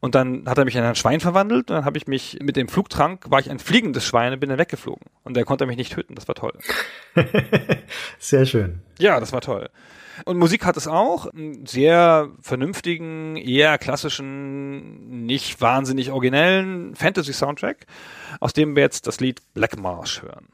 [0.00, 2.56] Und dann hat er mich in ein Schwein verwandelt und dann habe ich mich mit
[2.56, 5.06] dem Flugtrank, war ich ein fliegendes Schwein und bin dann weggeflogen.
[5.22, 6.52] Und der konnte mich nicht töten, das war toll.
[8.18, 8.80] Sehr schön.
[8.98, 9.68] Ja, das war toll.
[10.24, 17.86] Und Musik hat es auch, einen sehr vernünftigen, eher klassischen, nicht wahnsinnig originellen Fantasy-Soundtrack,
[18.38, 20.46] aus dem wir jetzt das Lied Black Marsh hören.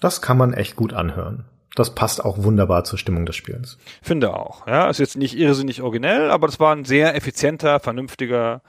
[0.00, 1.44] Das kann man echt gut anhören.
[1.74, 3.78] Das passt auch wunderbar zur Stimmung des Spiels.
[4.02, 4.66] Finde auch.
[4.66, 8.62] Ja, ist jetzt nicht irrsinnig originell, aber das war ein sehr effizienter, vernünftiger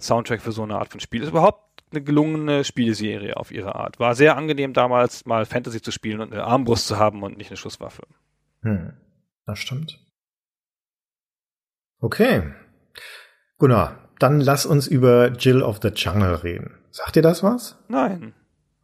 [0.00, 1.22] Soundtrack für so eine Art von Spiel.
[1.22, 3.98] Ist überhaupt eine gelungene Spieleserie auf ihre Art.
[3.98, 7.50] War sehr angenehm damals mal Fantasy zu spielen und eine Armbrust zu haben und nicht
[7.50, 8.02] eine Schusswaffe.
[8.62, 8.92] Hm,
[9.44, 9.98] das stimmt.
[12.00, 12.52] Okay.
[13.58, 16.78] Gunnar, dann lass uns über Jill of the Jungle reden.
[16.90, 17.78] Sagt dir das was?
[17.88, 18.34] Nein.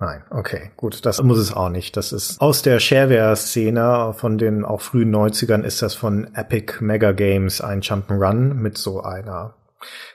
[0.01, 1.97] Nein, okay, gut, das muss es auch nicht.
[1.97, 7.11] Das ist aus der Shareware-Szene von den auch frühen 90ern ist das von Epic Mega
[7.11, 9.55] Games ein Jump'n'Run mit so einer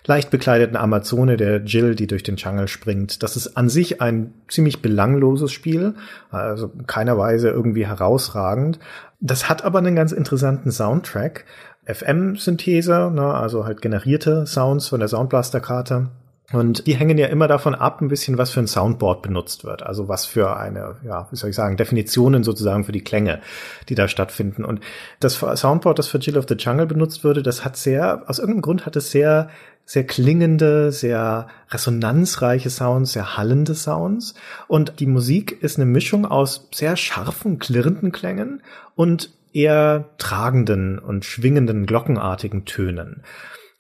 [0.06, 3.24] leicht bekleideten Amazone, der Jill, die durch den Jungle springt.
[3.24, 5.96] Das ist an sich ein ziemlich belangloses Spiel,
[6.32, 8.80] also keiner Weise irgendwie herausragend.
[9.20, 11.46] Das hat aber einen ganz interessanten Soundtrack.
[11.86, 16.10] FM-Synthese, ne, also halt generierte Sounds von der Soundblaster-Karte.
[16.54, 19.84] Und die hängen ja immer davon ab, ein bisschen, was für ein Soundboard benutzt wird.
[19.84, 23.42] Also was für eine, ja, wie soll ich sagen, Definitionen sozusagen für die Klänge,
[23.90, 24.64] die da stattfinden.
[24.64, 24.80] Und
[25.20, 28.62] das Soundboard, das für Jill of the Jungle benutzt würde, das hat sehr, aus irgendeinem
[28.62, 29.50] Grund hat es sehr,
[29.86, 34.36] sehr klingende, sehr resonanzreiche Sounds, sehr hallende Sounds.
[34.68, 38.62] Und die Musik ist eine Mischung aus sehr scharfen, klirrenden Klängen
[38.96, 43.24] und eher tragenden und schwingenden, glockenartigen Tönen.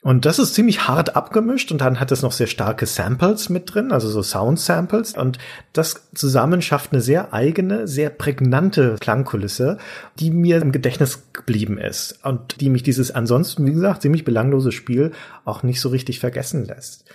[0.03, 3.73] Und das ist ziemlich hart abgemischt und dann hat es noch sehr starke Samples mit
[3.73, 5.15] drin, also so Sound-Samples.
[5.15, 5.39] Und
[5.71, 9.77] das zusammen schafft eine sehr eigene, sehr prägnante Klangkulisse,
[10.19, 14.73] die mir im Gedächtnis geblieben ist und die mich dieses ansonsten, wie gesagt, ziemlich belanglose
[14.73, 15.13] Spiel
[15.45, 17.05] auch nicht so richtig vergessen lässt.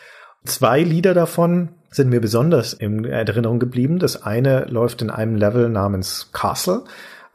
[0.46, 3.98] Zwei Lieder davon sind mir besonders in Erinnerung geblieben.
[3.98, 6.84] Das eine läuft in einem Level namens Castle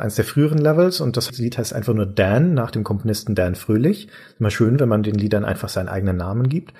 [0.03, 3.55] eines der früheren Levels und das Lied heißt einfach nur Dan nach dem Komponisten Dan
[3.55, 4.09] Fröhlich.
[4.37, 6.73] Immer schön, wenn man den Liedern einfach seinen eigenen Namen gibt.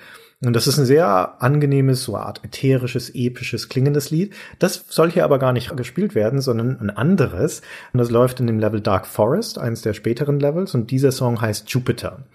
[0.43, 4.35] Und das ist ein sehr angenehmes, so eine Art ätherisches, episches, klingendes Lied.
[4.59, 7.61] Das soll hier aber gar nicht gespielt werden, sondern ein anderes.
[7.93, 10.75] Und das läuft in dem Level Dark Forest, eines der späteren Levels.
[10.75, 12.25] Und dieser Song heißt Jupiter.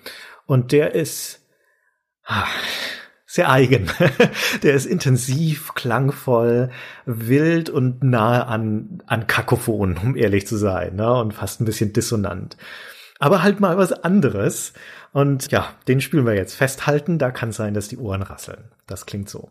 [0.47, 1.43] Und der ist,
[2.25, 2.47] ah,
[3.31, 3.91] sehr eigen.
[4.63, 6.71] Der ist intensiv, klangvoll,
[7.05, 11.13] wild und nahe an, an Kakophon, um ehrlich zu sein, ne?
[11.13, 12.57] und fast ein bisschen dissonant.
[13.19, 14.73] Aber halt mal was anderes.
[15.13, 17.19] Und ja, den spielen wir jetzt festhalten.
[17.19, 18.65] Da kann sein, dass die Ohren rasseln.
[18.87, 19.51] Das klingt so.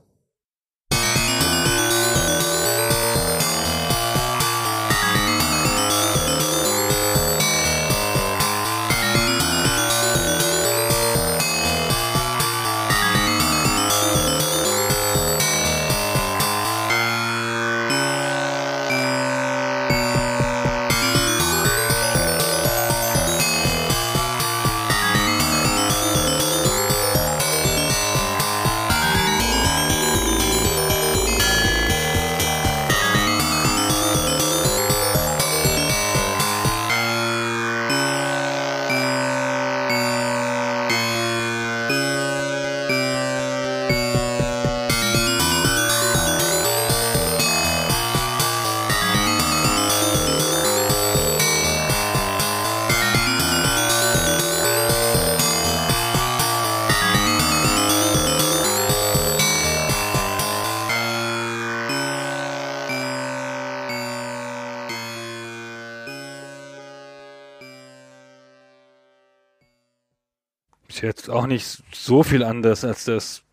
[70.98, 73.44] Ist jetzt auch nicht so viel anders als das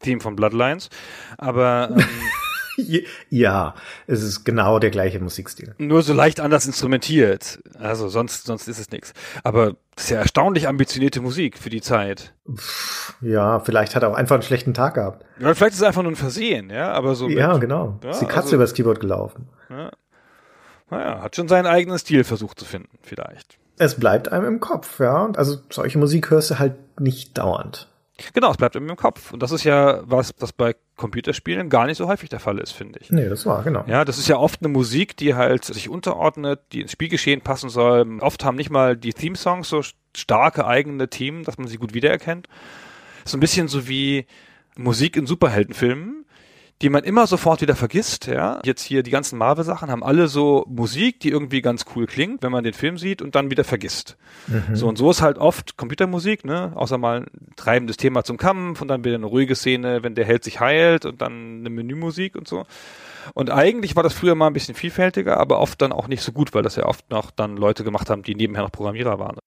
[0.00, 0.90] Theme von Bloodlines,
[1.38, 2.04] aber ähm,
[3.28, 3.74] Ja,
[4.06, 5.74] es ist genau der gleiche Musikstil.
[5.76, 7.62] nur so leicht anders instrumentiert.
[7.78, 9.12] Also sonst, sonst ist es nichts.
[9.44, 12.32] Aber das ist ja erstaunlich ambitionierte Musik für die Zeit.
[13.20, 15.22] Ja, vielleicht hat er auch einfach einen schlechten Tag gehabt.
[15.38, 17.28] Ja, vielleicht ist es einfach nur ein Versehen, ja, aber so.
[17.28, 17.98] Ja, mit, genau.
[18.02, 19.48] Ja, ist die Katze also- übers Keyboard gelaufen.
[20.88, 23.58] Naja, hat schon seinen eigenen Stil versucht zu finden, vielleicht.
[23.82, 25.28] Es bleibt einem im Kopf, ja.
[25.34, 27.88] Also solche Musik hörst du halt nicht dauernd.
[28.32, 29.32] Genau, es bleibt ihm im Kopf.
[29.32, 32.70] Und das ist ja was, das bei Computerspielen gar nicht so häufig der Fall ist,
[32.70, 33.10] finde ich.
[33.10, 33.82] Nee, das war, genau.
[33.88, 37.70] Ja, das ist ja oft eine Musik, die halt sich unterordnet, die ins Spielgeschehen passen
[37.70, 38.20] soll.
[38.20, 39.82] Oft haben nicht mal die Theme-Songs so
[40.16, 42.46] starke eigene Themen, dass man sie gut wiedererkennt.
[43.24, 44.26] So ein bisschen so wie
[44.76, 46.21] Musik in Superheldenfilmen,
[46.82, 48.60] die man immer sofort wieder vergisst, ja.
[48.64, 52.50] Jetzt hier die ganzen Marvel-Sachen haben alle so Musik, die irgendwie ganz cool klingt, wenn
[52.52, 54.16] man den Film sieht und dann wieder vergisst.
[54.72, 56.72] So und so ist halt oft Computermusik, ne?
[56.74, 60.24] Außer mal ein treibendes Thema zum Kampf und dann wieder eine ruhige Szene, wenn der
[60.24, 62.66] Held sich heilt und dann eine Menümusik und so.
[63.34, 66.32] Und eigentlich war das früher mal ein bisschen vielfältiger, aber oft dann auch nicht so
[66.32, 69.38] gut, weil das ja oft noch dann Leute gemacht haben, die nebenher noch Programmierer waren.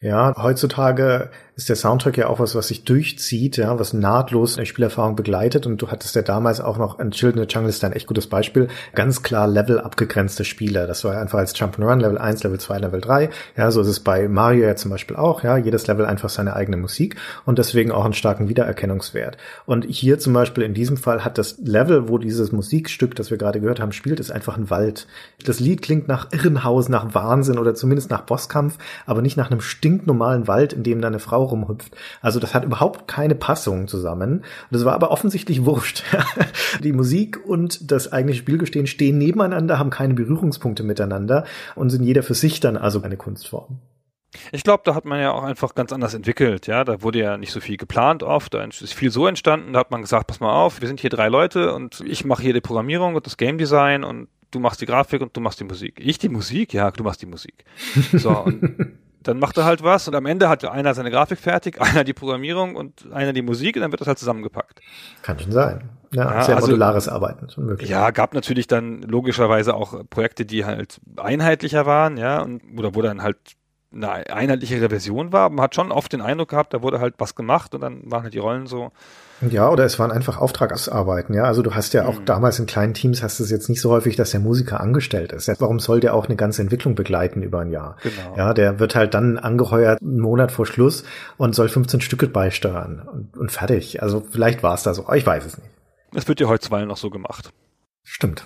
[0.00, 4.64] Ja, heutzutage ist der Soundtrack ja auch was, was sich durchzieht, ja, was nahtlos eine
[4.64, 5.66] Spielerfahrung begleitet.
[5.66, 8.06] Und du hattest ja damals auch noch in Children of the Jungle ist ein echt
[8.06, 8.68] gutes Beispiel.
[8.94, 10.86] Ganz klar Level abgegrenzte Spiele.
[10.86, 13.30] Das war einfach als Jump'n'Run Level 1, Level 2, Level 3.
[13.56, 15.42] Ja, so ist es bei Mario ja zum Beispiel auch.
[15.42, 19.36] Ja, jedes Level einfach seine eigene Musik und deswegen auch einen starken Wiedererkennungswert.
[19.66, 23.36] Und hier zum Beispiel in diesem Fall hat das Level, wo dieses Musikstück, das wir
[23.36, 25.08] gerade gehört haben, spielt, ist einfach ein Wald.
[25.44, 29.57] Das Lied klingt nach Irrenhaus, nach Wahnsinn oder zumindest nach Bosskampf, aber nicht nach einem
[29.60, 31.96] stinknormalen Wald, in dem da eine Frau rumhüpft.
[32.20, 34.44] Also das hat überhaupt keine Passung zusammen.
[34.70, 36.02] Das war aber offensichtlich wurscht.
[36.82, 41.44] Die Musik und das eigentliche Spielgestehen stehen nebeneinander, haben keine Berührungspunkte miteinander
[41.74, 43.78] und sind jeder für sich dann also eine Kunstform.
[44.52, 46.84] Ich glaube, da hat man ja auch einfach ganz anders entwickelt, ja.
[46.84, 49.90] Da wurde ja nicht so viel geplant oft, da ist viel so entstanden, da hat
[49.90, 52.60] man gesagt, pass mal auf, wir sind hier drei Leute und ich mache hier die
[52.60, 55.98] Programmierung und das Game Design und du machst die Grafik und du machst die Musik.
[55.98, 56.72] Ich die Musik?
[56.74, 57.64] Ja, du machst die Musik.
[58.12, 61.80] So, und dann macht er halt was und am Ende hat einer seine Grafik fertig,
[61.80, 64.80] einer die Programmierung und einer die Musik und dann wird das halt zusammengepackt.
[65.22, 65.88] Kann schon sein.
[66.12, 67.48] Ja, Ja, sehr also- modulares Arbeiten.
[67.80, 73.02] Ja, gab natürlich dann logischerweise auch Projekte, die halt einheitlicher waren, ja, und oder wo
[73.02, 73.36] dann halt
[73.92, 75.48] eine einheitlichere Version war.
[75.50, 78.22] Man hat schon oft den Eindruck gehabt, da wurde halt was gemacht und dann waren
[78.22, 78.92] halt die Rollen so.
[79.40, 81.44] Ja, oder es waren einfach Auftragsarbeiten, ja.
[81.44, 83.90] Also du hast ja auch damals in kleinen Teams hast du es jetzt nicht so
[83.90, 85.48] häufig, dass der Musiker angestellt ist.
[85.60, 87.96] Warum soll der auch eine ganze Entwicklung begleiten über ein Jahr?
[88.02, 88.36] Genau.
[88.36, 91.04] Ja, der wird halt dann angeheuert einen Monat vor Schluss
[91.36, 94.02] und soll 15 Stücke beisteuern und, und fertig.
[94.02, 95.70] Also vielleicht war es da so, aber ich weiß es nicht.
[96.14, 97.52] Es wird ja heutzutage noch so gemacht.
[98.02, 98.44] Stimmt.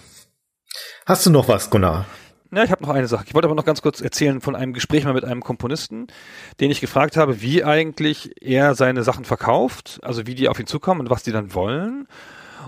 [1.07, 2.07] Hast du noch was, Gunnar?
[2.54, 3.24] Ja, ich habe noch eine Sache.
[3.26, 6.08] Ich wollte aber noch ganz kurz erzählen von einem Gespräch mal mit einem Komponisten,
[6.60, 10.66] den ich gefragt habe, wie eigentlich er seine Sachen verkauft, also wie die auf ihn
[10.66, 12.06] zukommen und was die dann wollen.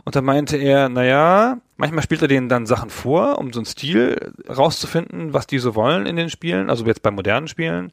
[0.05, 3.67] Und da meinte er, naja, manchmal spielt er denen dann Sachen vor, um so einen
[3.67, 7.93] Stil rauszufinden, was die so wollen in den Spielen, also jetzt bei modernen Spielen.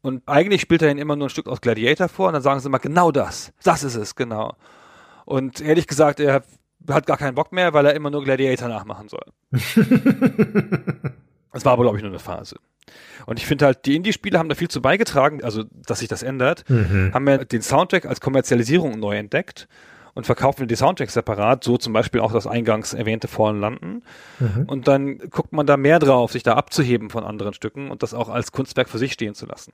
[0.00, 2.60] Und eigentlich spielt er ihnen immer nur ein Stück aus Gladiator vor und dann sagen
[2.60, 3.52] sie immer genau das.
[3.62, 4.56] Das ist es, genau.
[5.26, 6.42] Und ehrlich gesagt, er
[6.88, 9.24] hat gar keinen Bock mehr, weil er immer nur Gladiator nachmachen soll.
[11.52, 12.56] Das war aber, glaube ich, nur eine Phase.
[13.26, 16.22] Und ich finde halt, die Indie-Spiele haben da viel zu beigetragen, also dass sich das
[16.22, 16.64] ändert,
[17.14, 19.68] haben ja den Soundtrack als Kommerzialisierung neu entdeckt
[20.14, 24.02] und verkaufen die Soundtracks separat, so zum Beispiel auch das eingangs erwähnte Fallen Landen.
[24.66, 28.12] Und dann guckt man da mehr drauf, sich da abzuheben von anderen Stücken und das
[28.12, 29.72] auch als Kunstwerk für sich stehen zu lassen.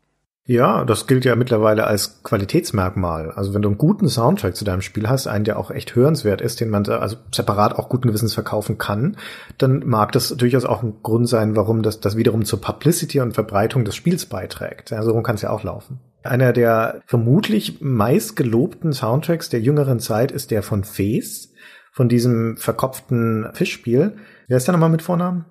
[0.48, 3.32] Ja, das gilt ja mittlerweile als Qualitätsmerkmal.
[3.32, 6.40] Also wenn du einen guten Soundtrack zu deinem Spiel hast, einen, der auch echt hörenswert
[6.40, 9.16] ist, den man da also separat auch guten Gewissens verkaufen kann,
[9.58, 13.32] dann mag das durchaus auch ein Grund sein, warum das, das wiederum zur Publicity und
[13.32, 14.90] Verbreitung des Spiels beiträgt.
[14.90, 15.98] Ja, so rum kann es ja auch laufen.
[16.22, 21.52] Einer der vermutlich meist gelobten Soundtracks der jüngeren Zeit ist der von Fes,
[21.92, 24.16] von diesem verkopften Fischspiel.
[24.46, 25.44] Wer ist der nochmal mit Vornamen?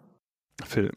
[0.63, 0.91] Phil.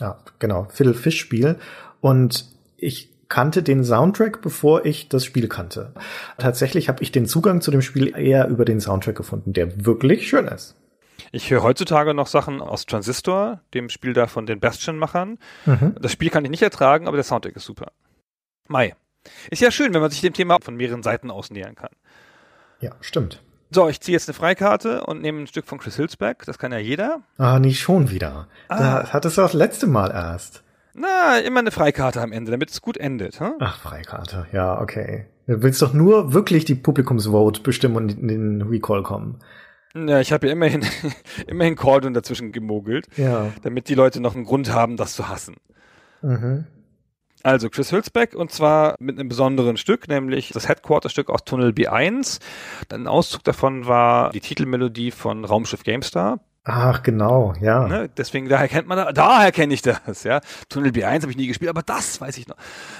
[0.00, 1.56] Ja, genau, Phil Fish Spiel.
[2.00, 2.46] Und
[2.76, 5.94] ich kannte den Soundtrack, bevor ich das Spiel kannte.
[6.36, 10.28] Tatsächlich habe ich den Zugang zu dem Spiel eher über den Soundtrack gefunden, der wirklich
[10.28, 10.76] schön ist.
[11.30, 15.38] Ich höre heutzutage noch Sachen aus Transistor, dem Spiel da von den Bastion-Machern.
[15.98, 17.92] Das Spiel kann ich nicht ertragen, aber der Soundtrack ist super.
[18.68, 18.94] Mai.
[19.50, 21.90] Ist ja schön, wenn man sich dem Thema von mehreren Seiten aus nähern kann.
[22.80, 23.42] Ja, stimmt.
[23.70, 26.44] So, ich ziehe jetzt eine Freikarte und nehme ein Stück von Chris Hülsbeck.
[26.44, 27.22] Das kann ja jeder.
[27.38, 28.48] Ah, nicht schon wieder.
[28.68, 30.62] Da hattest du das letzte Mal erst.
[30.94, 33.40] Na, immer eine Freikarte am Ende, damit es gut endet.
[33.40, 33.54] Hm?
[33.60, 34.46] Ach, Freikarte.
[34.52, 35.26] Ja, okay.
[35.46, 39.38] Du willst doch nur wirklich die Publikumsvote bestimmen und in den Recall kommen.
[39.94, 40.84] Ja, ich habe ja immerhin,
[41.46, 43.52] immerhin Cordon dazwischen gemogelt, Ja.
[43.62, 45.56] damit die Leute noch einen Grund haben, das zu hassen.
[46.22, 46.66] Mhm.
[47.42, 52.38] Also Chris Hülsbeck und zwar mit einem besonderen Stück, nämlich das Headquarter-Stück aus Tunnel B1.
[52.92, 56.38] Ein Auszug davon war die Titelmelodie von Raumschiff GameStar.
[56.64, 57.88] Ach, genau, ja.
[57.88, 58.08] Ne?
[58.16, 60.40] Deswegen, daher kennt man, da- daher kenne ich das, ja.
[60.68, 62.54] Tunnel B1 habe ich nie gespielt, aber das weiß ich noch.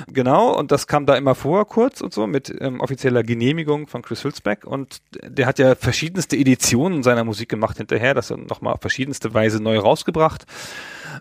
[0.08, 4.02] Genau, und das kam da immer vor, kurz und so, mit ähm, offizieller Genehmigung von
[4.02, 4.64] Chris Hülsbeck.
[4.64, 9.62] Und der hat ja verschiedenste Editionen seiner Musik gemacht hinterher, das nochmal auf verschiedenste Weise
[9.62, 10.44] neu rausgebracht.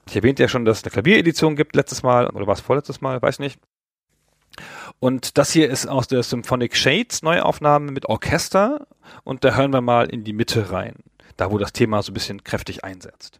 [0.09, 3.01] Ich erwähnte ja schon, dass es eine Klavieredition gibt letztes Mal, oder war es vorletztes
[3.01, 3.59] Mal, weiß nicht.
[4.99, 8.85] Und das hier ist aus der Symphonic Shades Neuaufnahme mit Orchester
[9.23, 10.95] und da hören wir mal in die Mitte rein,
[11.37, 13.39] da wo das Thema so ein bisschen kräftig einsetzt.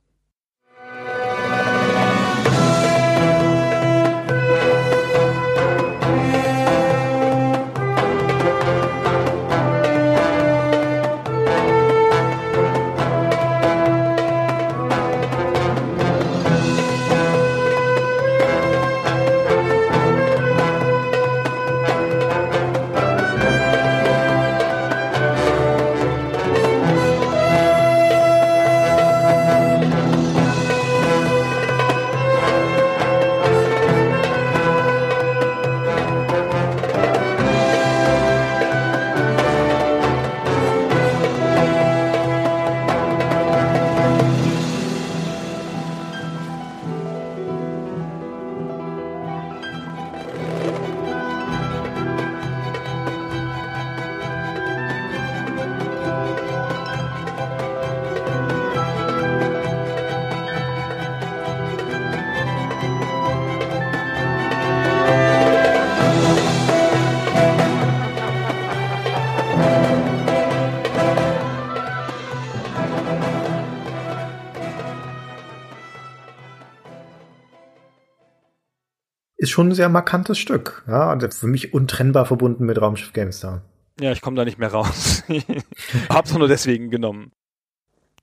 [79.51, 80.81] Ist schon ein sehr markantes Stück.
[80.87, 83.61] Ja, und für mich untrennbar verbunden mit Raumschiff GameStar.
[83.99, 85.23] Ja, ich komme da nicht mehr raus.
[86.09, 87.33] Hab's nur deswegen genommen.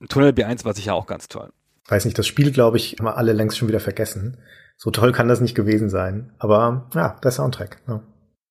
[0.08, 1.50] Tunnel B1 war sicher auch ganz toll.
[1.86, 4.38] Weiß nicht, das Spiel, glaube ich, haben wir alle längst schon wieder vergessen.
[4.78, 6.32] So toll kann das nicht gewesen sein.
[6.38, 7.82] Aber ja, der Soundtrack.
[7.86, 8.00] Ja,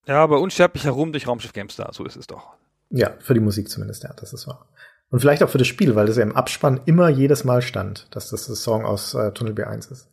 [0.06, 2.54] Ja, aber unsterblicher Ruhm durch Raumschiff GameStar, so ist es doch.
[2.92, 4.68] ja für die Musik zumindest, ja, das ist wahr.
[5.10, 8.06] Und vielleicht auch für das Spiel, weil das ja im Abspann immer jedes Mal stand,
[8.12, 10.10] dass das das Song aus äh, Tunnel B1 ist.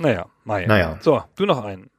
[0.00, 0.64] Naja, Mai.
[0.64, 0.98] Naja.
[1.02, 1.90] So, du noch einen.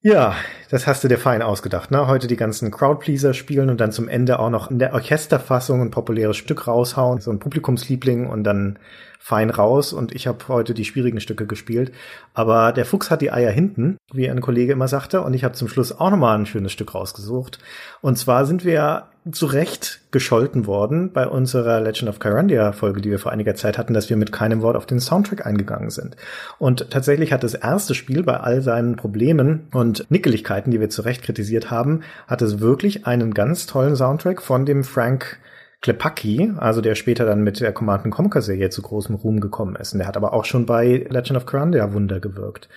[0.00, 0.36] Ja,
[0.70, 2.06] das hast du dir fein ausgedacht, ne?
[2.06, 5.90] Heute die ganzen Crowdpleaser spielen und dann zum Ende auch noch in der Orchesterfassung ein
[5.90, 8.78] populäres Stück raushauen, so ein Publikumsliebling und dann
[9.18, 9.92] fein raus.
[9.92, 11.90] Und ich habe heute die schwierigen Stücke gespielt.
[12.32, 15.22] Aber der Fuchs hat die Eier hinten, wie ein Kollege immer sagte.
[15.22, 17.58] Und ich habe zum Schluss auch nochmal ein schönes Stück rausgesucht.
[18.02, 23.10] Und zwar sind wir zu Recht gescholten worden bei unserer Legend of Kyrandia Folge, die
[23.10, 26.16] wir vor einiger Zeit hatten, dass wir mit keinem Wort auf den Soundtrack eingegangen sind.
[26.58, 31.02] Und tatsächlich hat das erste Spiel bei all seinen Problemen und Nickeligkeiten, die wir zu
[31.02, 35.38] Recht kritisiert haben, hat es wirklich einen ganz tollen Soundtrack von dem Frank
[35.80, 39.92] Klepacki, also der später dann mit der Command Conquer Serie zu großem Ruhm gekommen ist.
[39.92, 42.68] Und der hat aber auch schon bei Legend of Kyrandia Wunder gewirkt.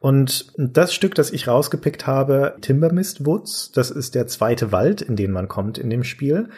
[0.00, 5.16] Und das Stück, das ich rausgepickt habe, Timbermist Woods, das ist der zweite Wald, in
[5.16, 6.50] den man kommt in dem Spiel.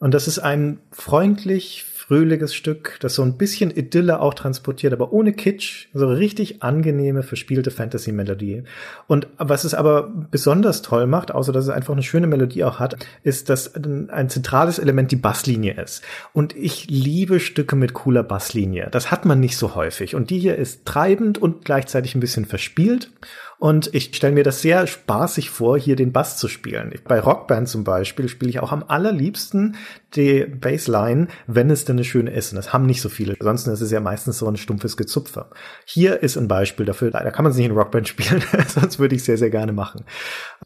[0.00, 5.14] Und das ist ein freundlich, fröhliches Stück, das so ein bisschen Idylle auch transportiert, aber
[5.14, 8.64] ohne Kitsch, so richtig angenehme, verspielte Fantasy-Melodie.
[9.06, 12.78] Und was es aber besonders toll macht, außer dass es einfach eine schöne Melodie auch
[12.78, 16.02] hat, ist, dass ein, zentrales Element die Basslinie ist.
[16.34, 18.88] Und ich liebe Stücke mit cooler Basslinie.
[18.90, 20.14] Das hat man nicht so häufig.
[20.14, 23.10] Und die hier ist treibend und gleichzeitig ein bisschen verspielt.
[23.58, 26.92] Und ich stelle mir das sehr spaßig vor, hier den Bass zu spielen.
[27.06, 29.76] Bei Rockband zum Beispiel spiele ich auch am allerliebsten
[30.14, 32.52] die Bassline, wenn es denn eine schöne ist.
[32.52, 33.36] Und das haben nicht so viele.
[33.38, 35.50] Ansonsten ist es ja meistens so ein stumpfes Gezupfer.
[35.84, 37.10] Hier ist ein Beispiel dafür.
[37.10, 40.04] Leider kann man es nicht in Rockband spielen, sonst würde ich sehr, sehr gerne machen.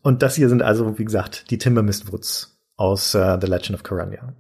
[0.03, 3.83] Und das hier sind also, wie gesagt, die Timbermist Woods aus äh, The Legend of
[3.83, 4.35] Corania.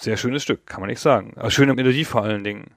[0.00, 1.34] Sehr schönes Stück, kann man nicht sagen.
[1.36, 2.70] Aber schöne Melodie vor allen Dingen.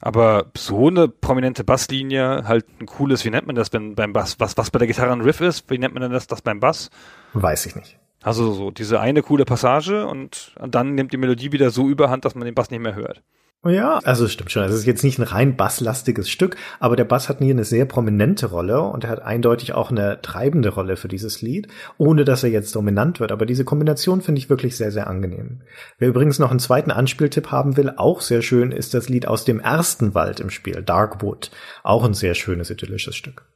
[0.00, 4.38] Aber so eine prominente Basslinie, halt ein cooles, wie nennt man das wenn beim Bass?
[4.38, 6.60] Was, was bei der Gitarre ein Riff ist, wie nennt man denn das, das beim
[6.60, 6.90] Bass?
[7.32, 7.98] Weiß ich nicht.
[8.22, 12.34] Also so diese eine coole Passage und dann nimmt die Melodie wieder so überhand, dass
[12.34, 13.22] man den Bass nicht mehr hört.
[13.62, 14.62] Oh Ja, also es stimmt schon.
[14.62, 17.64] Also es ist jetzt nicht ein rein basslastiges Stück, aber der Bass hat hier eine
[17.64, 22.24] sehr prominente Rolle und er hat eindeutig auch eine treibende Rolle für dieses Lied, ohne
[22.24, 23.32] dass er jetzt dominant wird.
[23.32, 25.62] Aber diese Kombination finde ich wirklich sehr, sehr angenehm.
[25.98, 29.44] Wer übrigens noch einen zweiten Anspieltipp haben will, auch sehr schön, ist das Lied aus
[29.44, 31.50] dem ersten Wald im Spiel, Darkwood.
[31.82, 33.46] Auch ein sehr schönes, idyllisches Stück.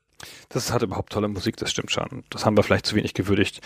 [0.48, 2.24] Das hat überhaupt tolle Musik, das stimmt schon.
[2.30, 3.60] Das haben wir vielleicht zu wenig gewürdigt.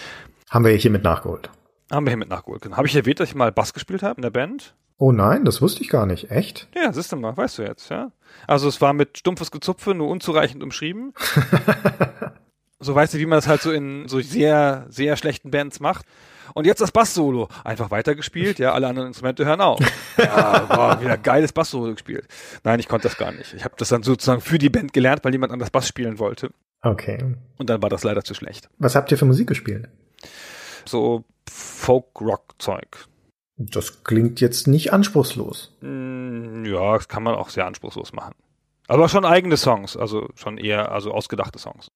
[0.51, 1.51] Haben wir hiermit nachgeholt.
[1.91, 2.63] Haben wir hiermit nachgeholt.
[2.63, 2.77] Genau.
[2.77, 4.75] Habe ich erwähnt, dass ich mal Bass gespielt habe in der Band?
[4.97, 6.31] Oh nein, das wusste ich gar nicht.
[6.31, 6.69] Echt?
[6.75, 8.13] Ja, siehst du mal, weißt du jetzt, ja.
[8.47, 11.13] Also es war mit stumpfes Gezupfe, nur unzureichend umschrieben.
[12.81, 16.07] so weißt du, wie man das halt so in so sehr, sehr schlechten Bands macht.
[16.53, 17.49] Und jetzt das Bass-Solo.
[17.65, 19.81] Einfach weitergespielt, ja, alle anderen Instrumente hören auf.
[20.17, 22.29] Ja, boah, wieder geiles Bass-Solo gespielt.
[22.63, 23.53] Nein, ich konnte das gar nicht.
[23.55, 26.51] Ich habe das dann sozusagen für die Band gelernt, weil jemand anders Bass spielen wollte.
[26.83, 27.19] Okay.
[27.59, 28.69] Und dann war das leider zu schlecht.
[28.79, 29.89] Was habt ihr für Musik gespielt?
[30.85, 33.09] So Folk-Rock-Zeug.
[33.57, 35.77] Das klingt jetzt nicht anspruchslos.
[35.81, 38.35] Mm, Ja, das kann man auch sehr anspruchslos machen.
[38.89, 41.91] Aber schon eigene Songs, also schon eher, also ausgedachte Songs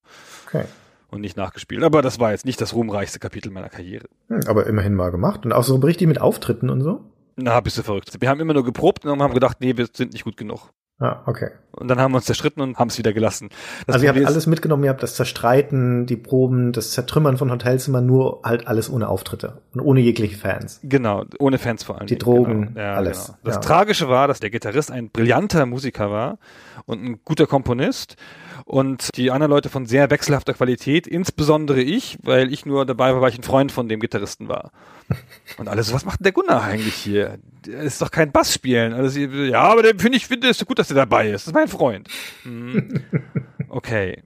[0.46, 0.64] Okay.
[1.10, 1.82] und nicht nachgespielt.
[1.82, 4.06] Aber das war jetzt nicht das ruhmreichste Kapitel meiner Karriere.
[4.28, 5.44] Hm, aber immerhin mal gemacht.
[5.44, 7.00] Und auch so richtig mit Auftritten und so?
[7.36, 8.16] Na, bist du verrückt.
[8.20, 10.70] Wir haben immer nur geprobt und haben gedacht, nee, wir sind nicht gut genug.
[11.00, 11.50] Ah, okay.
[11.70, 13.50] Und dann haben wir uns zerstritten und haben es wieder gelassen.
[13.86, 17.52] Das also ihr habt alles mitgenommen, ihr habt das Zerstreiten, die Proben, das Zertrümmern von
[17.52, 20.80] Hotelzimmern, nur halt alles ohne Auftritte und ohne jegliche Fans.
[20.82, 22.08] Genau, ohne Fans vor allem.
[22.08, 22.80] Die Drogen, genau.
[22.80, 23.26] ja, alles.
[23.26, 23.38] Genau.
[23.44, 23.60] Das Ja.
[23.60, 26.38] Tragische war, dass der Gitarrist ein brillanter Musiker war
[26.86, 28.16] und ein guter Komponist
[28.64, 33.20] und die anderen Leute von sehr wechselhafter Qualität, insbesondere ich, weil ich nur dabei war,
[33.20, 34.72] weil ich ein Freund von dem Gitarristen war.
[35.58, 37.38] Und alle so, was macht denn der Gunnar eigentlich hier?
[37.66, 38.92] Der ist doch kein Bass spielen.
[38.92, 41.42] Also, sie- ja, aber den finde ich, finde es so gut, dass der dabei ist.
[41.42, 42.08] Das ist mein Freund.
[42.42, 43.00] Hm.
[43.70, 44.22] Okay.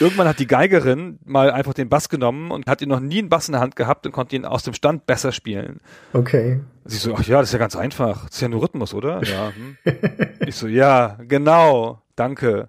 [0.00, 3.28] Irgendwann hat die Geigerin mal einfach den Bass genommen und hat ihn noch nie einen
[3.30, 5.80] Bass in der Hand gehabt und konnte ihn aus dem Stand besser spielen.
[6.12, 6.60] Okay.
[6.84, 8.26] Sie so, ach ja, das ist ja ganz einfach.
[8.26, 9.22] Das ist ja nur Rhythmus, oder?
[9.24, 9.52] Ja.
[9.54, 9.76] Hm.
[10.46, 12.02] Ich so, ja, genau.
[12.16, 12.68] Danke.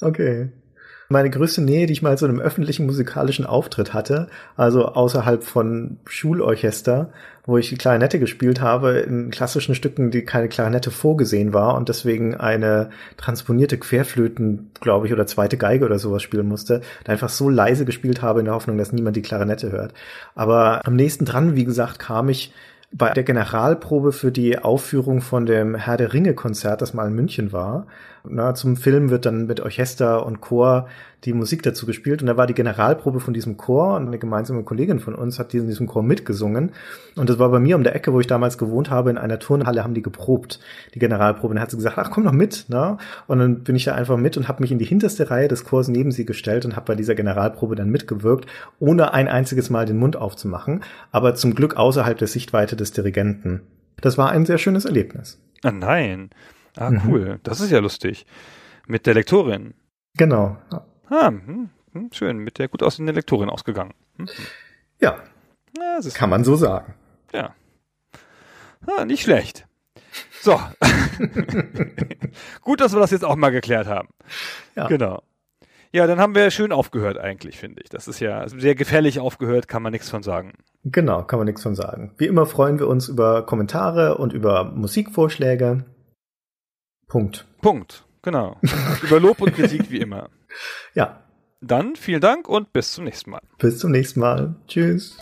[0.00, 0.50] Okay.
[1.08, 4.26] Meine größte Nähe, die ich mal zu einem öffentlichen musikalischen Auftritt hatte,
[4.56, 7.10] also außerhalb von Schulorchester,
[7.44, 11.88] wo ich die Klarinette gespielt habe, in klassischen Stücken, die keine Klarinette vorgesehen war und
[11.88, 17.28] deswegen eine transponierte Querflöten, glaube ich, oder zweite Geige oder sowas spielen musste, da einfach
[17.28, 19.94] so leise gespielt habe in der Hoffnung, dass niemand die Klarinette hört.
[20.34, 22.52] Aber am nächsten dran, wie gesagt, kam ich
[22.92, 27.14] bei der Generalprobe für die Aufführung von dem Herr der Ringe Konzert, das mal in
[27.14, 27.86] München war.
[28.28, 30.88] Na, zum Film wird dann mit Orchester und Chor
[31.24, 34.62] die Musik dazu gespielt und da war die Generalprobe von diesem Chor und eine gemeinsame
[34.62, 36.72] Kollegin von uns hat in diesem Chor mitgesungen
[37.16, 39.38] und das war bei mir um der Ecke, wo ich damals gewohnt habe, in einer
[39.38, 40.60] Turnhalle haben die geprobt,
[40.94, 41.48] die Generalprobe.
[41.48, 42.98] Und dann hat sie gesagt, ach komm doch mit, ne?
[43.26, 45.64] Und dann bin ich da einfach mit und habe mich in die hinterste Reihe des
[45.64, 48.46] Chors neben sie gestellt und habe bei dieser Generalprobe dann mitgewirkt,
[48.78, 53.62] ohne ein einziges Mal den Mund aufzumachen, aber zum Glück außerhalb der Sichtweite des Dirigenten.
[54.00, 55.40] Das war ein sehr schönes Erlebnis.
[55.62, 56.30] Ah, nein.
[56.76, 57.02] Ah, Mhm.
[57.06, 57.40] cool.
[57.42, 58.26] Das ist ja lustig.
[58.86, 59.74] Mit der Lektorin.
[60.16, 60.56] Genau.
[61.08, 62.38] Ah, hm, hm, schön.
[62.38, 63.94] Mit der gut aussehenden Lektorin ausgegangen.
[64.18, 64.28] Hm.
[65.00, 65.16] Ja,
[65.78, 66.94] Ja, das ist, kann man so sagen.
[67.32, 67.54] ja.
[68.86, 69.66] Ah, nicht schlecht.
[70.40, 70.60] So.
[72.62, 74.08] gut, dass wir das jetzt auch mal geklärt haben.
[74.76, 74.86] Ja.
[74.86, 75.22] Genau.
[75.92, 77.88] Ja, dann haben wir schön aufgehört eigentlich, finde ich.
[77.88, 80.52] Das ist ja sehr gefährlich aufgehört, kann man nichts von sagen.
[80.84, 82.12] Genau, kann man nichts von sagen.
[82.18, 85.84] Wie immer freuen wir uns über Kommentare und über Musikvorschläge.
[87.08, 87.46] Punkt.
[87.62, 88.04] Punkt.
[88.22, 88.56] Genau.
[89.02, 90.28] Über Lob und Kritik wie immer.
[90.94, 91.22] Ja,
[91.60, 93.40] Dann vielen Dank und bis zum nächsten Mal.
[93.58, 94.56] bis zum nächsten Mal.
[94.66, 95.16] Tschüss.